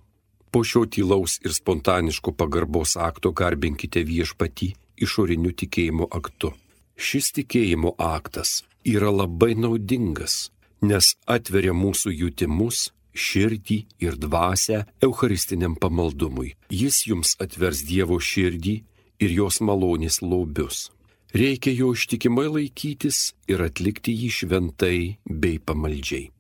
Po 0.51 0.65
šio 0.65 0.87
tylaus 0.89 1.39
ir 1.45 1.53
spontaniško 1.53 2.33
pagarbos 2.33 2.97
akto 2.97 3.33
garbinkite 3.37 4.01
viešpatį 4.05 4.73
išoriniu 5.05 5.53
tikėjimo 5.53 6.09
aktu. 6.11 6.55
Šis 6.99 7.31
tikėjimo 7.37 7.95
aktas 7.99 8.63
yra 8.85 9.11
labai 9.13 9.53
naudingas, 9.55 10.49
nes 10.83 11.13
atveria 11.27 11.75
mūsų 11.77 12.15
jutimus, 12.23 12.89
širdį 13.19 13.79
ir 14.05 14.17
dvasę 14.21 14.85
eucharistiniam 15.03 15.75
pamaldumui. 15.77 16.55
Jis 16.71 17.05
jums 17.11 17.35
atvers 17.43 17.83
Dievo 17.87 18.19
širdį 18.23 18.77
ir 19.21 19.35
jos 19.35 19.61
malonės 19.61 20.21
lobius. 20.23 20.89
Reikia 21.35 21.75
jo 21.77 21.93
ištikimai 21.93 22.47
laikytis 22.49 23.35
ir 23.51 23.61
atlikti 23.61 24.15
jį 24.17 24.31
šventai 24.39 25.01
bei 25.29 25.59
pamaldžiai. 25.61 26.31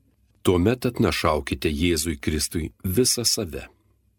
Tuomet 0.43 0.87
atnašaukite 0.89 1.69
Jėzui 1.69 2.17
Kristui 2.17 2.71
visą 2.85 3.27
save. 3.29 3.67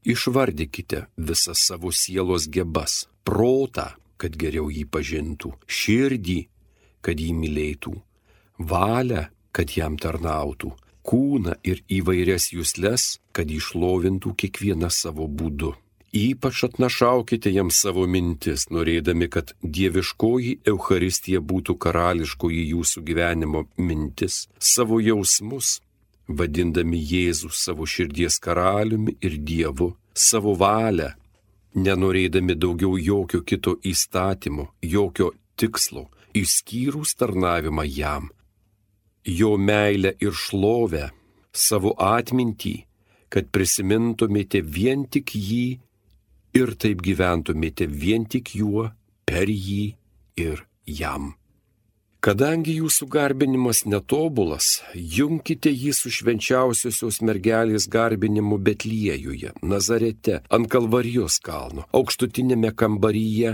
Išvardykite 0.05 1.07
visas 1.17 1.63
savo 1.65 1.89
sielos 1.91 2.45
gebas, 2.47 3.07
protą, 3.25 3.87
kad 4.19 4.37
geriau 4.37 4.69
jį 4.69 4.85
pažintų, 4.93 5.55
širdį, 5.65 6.39
kad 7.01 7.19
jį 7.19 7.33
mylėtų, 7.33 7.95
valią, 8.59 9.25
kad 9.51 9.73
jam 9.73 9.97
tarnautų, 9.97 10.71
kūną 11.01 11.57
ir 11.65 11.81
įvairias 11.89 12.51
jūsles, 12.53 13.17
kad 13.33 13.49
išlovintų 13.49 14.35
kiekvieną 14.37 14.91
savo 14.93 15.25
būdu. 15.27 15.73
Ypač 16.11 16.63
atnašaukite 16.63 17.51
jam 17.53 17.69
savo 17.69 18.07
mintis, 18.09 18.65
norėdami, 18.73 19.27
kad 19.29 19.53
dieviškoji 19.61 20.55
Euharistija 20.65 21.37
būtų 21.37 21.75
karališkoji 21.77 22.63
jūsų 22.71 23.03
gyvenimo 23.05 23.67
mintis, 23.77 24.47
savo 24.57 24.97
jausmus, 24.99 25.81
vadindami 26.27 26.97
Jėzų 26.97 27.51
savo 27.53 27.85
širdies 27.85 28.39
karaliumi 28.41 29.19
ir 29.21 29.37
Dievu, 29.37 29.91
savo 30.13 30.55
valią, 30.57 31.11
nenorėdami 31.77 32.55
daugiau 32.57 32.97
jokio 32.97 33.43
kito 33.45 33.75
įstatymo, 33.85 34.65
jokio 34.81 35.29
tikslo, 35.61 36.07
išskyrus 36.33 37.13
tarnavimą 37.21 37.85
jam. 37.85 38.31
Jo 39.25 39.57
meilę 39.61 40.15
ir 40.17 40.33
šlovę, 40.33 41.11
savo 41.53 41.93
atmintį, 42.01 42.73
kad 43.29 43.51
prisimintumėte 43.53 44.63
vien 44.65 45.05
tik 45.05 45.35
jį 45.37 45.77
ir 46.57 46.75
taip 46.79 47.03
gyventumėte 47.05 47.87
vien 47.89 48.25
tik 48.25 48.55
juo, 48.55 48.89
per 49.25 49.49
jį 49.49 49.93
ir 50.39 50.65
jam. 50.85 51.35
Kadangi 52.19 52.73
jūsų 52.81 53.05
garbinimas 53.07 53.85
netobulas, 53.87 54.81
jungkite 54.91 55.71
jį 55.71 55.93
su 55.95 56.09
švenčiausiosios 56.11 57.21
mergelės 57.23 57.85
garbinimu 57.87 58.57
Betliejuje, 58.59 59.53
Nazarete, 59.63 60.41
ant 60.51 60.67
Kalvarijos 60.67 61.39
kalno, 61.39 61.85
aukštutinėme 61.95 62.73
kambaryje 62.75 63.53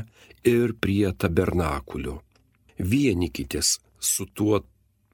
ir 0.50 0.74
prie 0.82 1.12
tabernakulio. 1.14 2.24
Vienykitės 2.82 3.76
su 4.02 4.26
tuo 4.34 4.64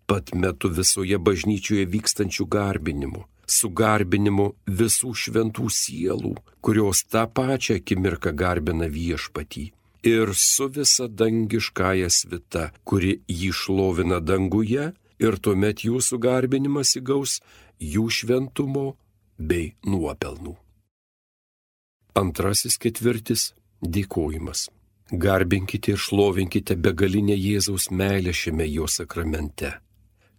pat 0.07 0.31
metu 0.31 0.71
visoje 0.71 1.19
bažnyčioje 1.19 1.83
vykstančių 1.91 2.47
garbinimų, 2.55 3.25
su 3.51 3.69
garbinimu 3.81 4.47
visų 4.79 5.11
šventų 5.23 5.67
sielų, 5.75 6.33
kurios 6.63 7.03
tą 7.11 7.25
pačią 7.27 7.77
akimirką 7.81 8.33
garbina 8.41 8.87
viešpatį, 8.87 9.65
ir 10.07 10.33
su 10.35 10.69
visa 10.75 11.07
dangiškąja 11.07 12.09
svita, 12.09 12.71
kuri 12.87 13.19
jį 13.27 13.51
šlovina 13.61 14.21
danguje, 14.23 14.91
ir 15.21 15.37
tuomet 15.43 15.85
jūsų 15.85 16.19
garbinimas 16.27 16.95
įgaus 16.97 17.39
jų 17.79 18.07
šventumo 18.09 18.87
bei 19.37 19.73
nuopelnų. 19.85 20.55
Antrasis 22.15 22.77
ketvirtis- 22.77 23.53
dėkojimas. 23.93 24.69
Garbinkite 25.11 25.91
ir 25.91 25.97
šlovinkite 25.97 26.75
begalinę 26.75 27.35
Jėzaus 27.35 27.91
meilę 27.91 28.31
šiame 28.31 28.65
jo 28.71 28.87
sakramente 28.87 29.79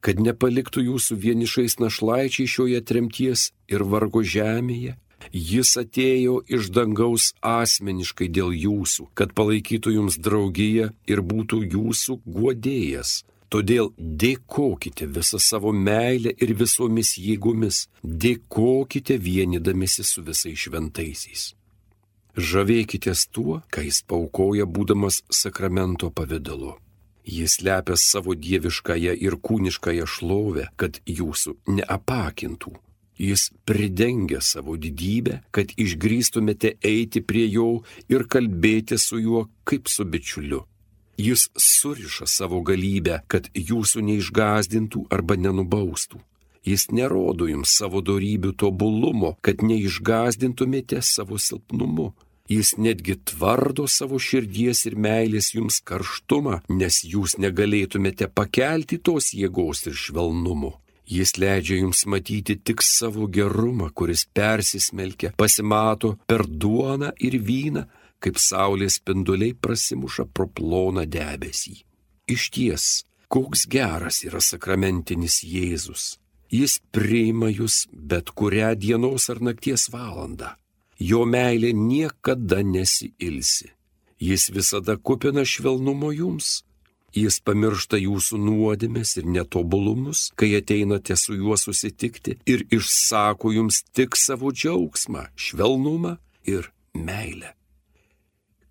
kad 0.02 0.20
nepaliktų 0.20 0.82
jūsų 0.90 1.16
vienišais 1.24 1.78
našlaičiai 1.78 2.50
šioje 2.50 2.82
tremties 2.90 3.50
ir 3.70 3.86
vargo 3.86 4.24
žemėje. 4.34 4.96
Jis 5.30 5.76
atėjo 5.78 6.40
iš 6.50 6.70
dangaus 6.74 7.30
asmeniškai 7.46 8.26
dėl 8.26 8.50
jūsų, 8.50 9.06
kad 9.14 9.34
palaikytų 9.38 9.94
jums 9.94 10.18
draugiją 10.18 10.90
ir 11.06 11.22
būtų 11.22 11.62
jūsų 11.76 12.18
guodėjas. 12.26 13.22
Todėl 13.52 13.92
dėkokite 13.98 15.06
visą 15.12 15.38
savo 15.38 15.72
meilę 15.76 16.32
ir 16.40 16.54
visomis 16.56 17.14
jėgomis, 17.20 17.86
dėkokite 18.02 19.18
vienydamėsi 19.20 20.06
su 20.08 20.24
visais 20.24 20.56
šventaisiais. 20.66 21.50
Žavėkitės 22.32 23.26
tuo, 23.28 23.60
ką 23.68 23.84
jis 23.84 24.00
paukoja 24.08 24.64
būdamas 24.64 25.20
sakramento 25.28 26.08
pavydalu. 26.10 26.78
Jis 27.24 27.60
lepia 27.62 27.96
savo 27.96 28.34
dieviškąją 28.34 29.12
ir 29.14 29.36
kūniškąją 29.46 30.06
šlovę, 30.06 30.66
kad 30.76 30.98
jūsų 31.06 31.54
neapakintų. 31.66 32.72
Jis 33.18 33.50
pridengia 33.64 34.40
savo 34.40 34.74
didybę, 34.76 35.42
kad 35.54 35.70
išgrįstumėte 35.78 36.74
eiti 36.82 37.22
prie 37.22 37.46
jo 37.46 37.82
ir 38.10 38.26
kalbėti 38.26 38.98
su 38.98 39.20
juo 39.22 39.46
kaip 39.68 39.86
su 39.88 40.04
bičiuliu. 40.04 40.64
Jis 41.18 41.50
suriša 41.54 42.26
savo 42.26 42.62
galybę, 42.66 43.20
kad 43.28 43.46
jūsų 43.54 44.02
neišgazdintų 44.08 45.06
arba 45.12 45.36
nenubaustų. 45.36 46.18
Jis 46.66 46.88
nerodo 46.90 47.46
jums 47.50 47.74
savo 47.78 48.00
darybių 48.02 48.54
tobulumo, 48.58 49.36
kad 49.42 49.62
neišgazdintumėte 49.62 51.02
savo 51.02 51.38
silpnumu. 51.38 52.12
Jis 52.52 52.74
netgi 52.84 53.14
tvardo 53.30 53.86
savo 53.96 54.18
širdies 54.28 54.84
ir 54.88 54.96
meilės 55.06 55.52
jums 55.56 55.78
karštumą, 55.88 56.60
nes 56.80 57.02
jūs 57.14 57.38
negalėtumėte 57.44 58.28
pakelti 58.38 58.98
tos 59.08 59.32
jėgos 59.38 59.86
ir 59.88 59.96
švelnumo. 60.04 60.72
Jis 61.16 61.34
leidžia 61.42 61.80
jums 61.80 62.04
matyti 62.06 62.56
tik 62.56 62.82
savo 62.86 63.26
gerumą, 63.36 63.90
kuris 63.98 64.24
persismelkia, 64.36 65.32
pasimato 65.36 66.16
per 66.30 66.46
duoną 66.46 67.10
ir 67.26 67.38
vyną, 67.48 67.84
kaip 68.22 68.38
saulės 68.38 69.00
spinduliai 69.00 69.54
prasimuša 69.54 70.28
pro 70.34 70.46
ploną 70.46 71.04
debesį. 71.16 71.74
Iš 72.34 72.48
ties, 72.54 72.86
koks 73.32 73.66
geras 73.66 74.22
yra 74.28 74.40
sakramentinis 74.40 75.42
Jėzus. 75.42 76.16
Jis 76.52 76.78
priima 76.94 77.48
jūs 77.50 77.86
bet 77.92 78.30
kurią 78.36 78.74
dienos 78.78 79.28
ar 79.32 79.40
nakties 79.40 79.88
valandą. 79.92 80.52
Jo 81.02 81.24
meilė 81.26 81.72
niekada 81.74 82.62
nesiilsi. 82.62 83.72
Jis 84.22 84.50
visada 84.54 84.94
kupina 84.96 85.42
švelnumo 85.48 86.12
jums 86.14 86.60
Jis 87.12 87.42
pamiršta 87.44 87.98
jūsų 88.00 88.38
nuodėmės 88.40 89.18
ir 89.20 89.26
netobulumus, 89.28 90.30
kai 90.32 90.54
ateinate 90.56 91.16
su 91.20 91.36
juo 91.36 91.58
susitikti 91.60 92.38
ir 92.48 92.64
išsako 92.72 93.52
jums 93.52 93.82
tik 93.92 94.16
savo 94.16 94.48
džiaugsmą, 94.48 95.26
švelnumą 95.36 96.16
ir 96.48 96.70
meilę. 96.96 97.52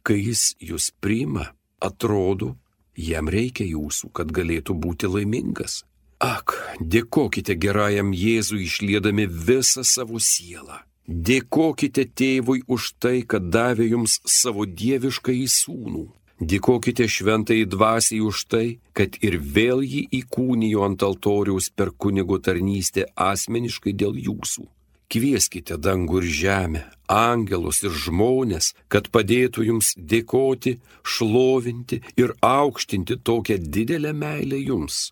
Kai 0.01 0.17
jis 0.17 0.55
jūs 0.57 0.89
priima, 0.97 1.51
atrodo, 1.77 2.55
jam 2.97 3.29
reikia 3.29 3.67
jūsų, 3.69 4.09
kad 4.09 4.33
galėtų 4.33 4.73
būti 4.73 5.05
laimingas. 5.05 5.83
Ak, 6.17 6.57
dėkokite 6.81 7.53
gerajam 7.61 8.09
Jėzui 8.13 8.65
išliedami 8.65 9.27
visą 9.29 9.85
savo 9.85 10.17
sielą. 10.17 10.81
Dėkokite 11.07 12.05
tėvui 12.15 12.61
už 12.67 12.93
tai, 12.99 13.21
kad 13.25 13.49
davė 13.49 13.89
jums 13.89 14.19
savo 14.25 14.65
dievišką 14.65 15.33
įsūnų. 15.33 16.03
Dėkokite 16.41 17.05
šventai 17.05 17.65
dvasiai 17.69 18.21
už 18.25 18.45
tai, 18.49 18.79
kad 18.97 19.17
ir 19.21 19.37
vėl 19.37 19.83
jį 19.85 20.07
įkūnijo 20.21 20.85
ant 20.87 21.03
altoriaus 21.05 21.69
per 21.69 21.91
kunigo 21.93 22.39
tarnystę 22.41 23.05
asmeniškai 23.13 23.93
dėl 23.93 24.17
jūsų. 24.17 24.65
Kvieskite 25.11 25.75
dangų 25.77 26.21
ir 26.21 26.27
žemę, 26.39 26.81
angelus 27.11 27.83
ir 27.83 27.91
žmonės, 27.91 28.71
kad 28.87 29.09
padėtų 29.11 29.67
jums 29.67 29.93
dėkoti, 29.97 30.79
šlovinti 31.03 32.01
ir 32.17 32.33
aukštinti 32.41 33.19
tokią 33.19 33.59
didelę 33.59 34.13
meilę 34.15 34.61
jums. 34.61 35.11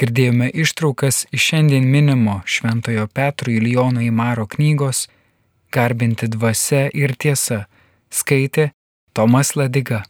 Girdėjome 0.00 0.46
ištraukas 0.56 1.26
iš 1.36 1.46
šiandien 1.50 1.84
minimo 1.84 2.38
Šventojo 2.48 3.02
Petro 3.12 3.52
Ilijono 3.52 4.00
įmaro 4.00 4.46
knygos 4.48 5.02
Garbinti 5.76 6.28
dvasia 6.32 6.86
ir 6.96 7.12
tiesa 7.20 7.66
skaitė 8.08 8.70
Tomas 9.12 9.52
Ladiga. 9.60 10.00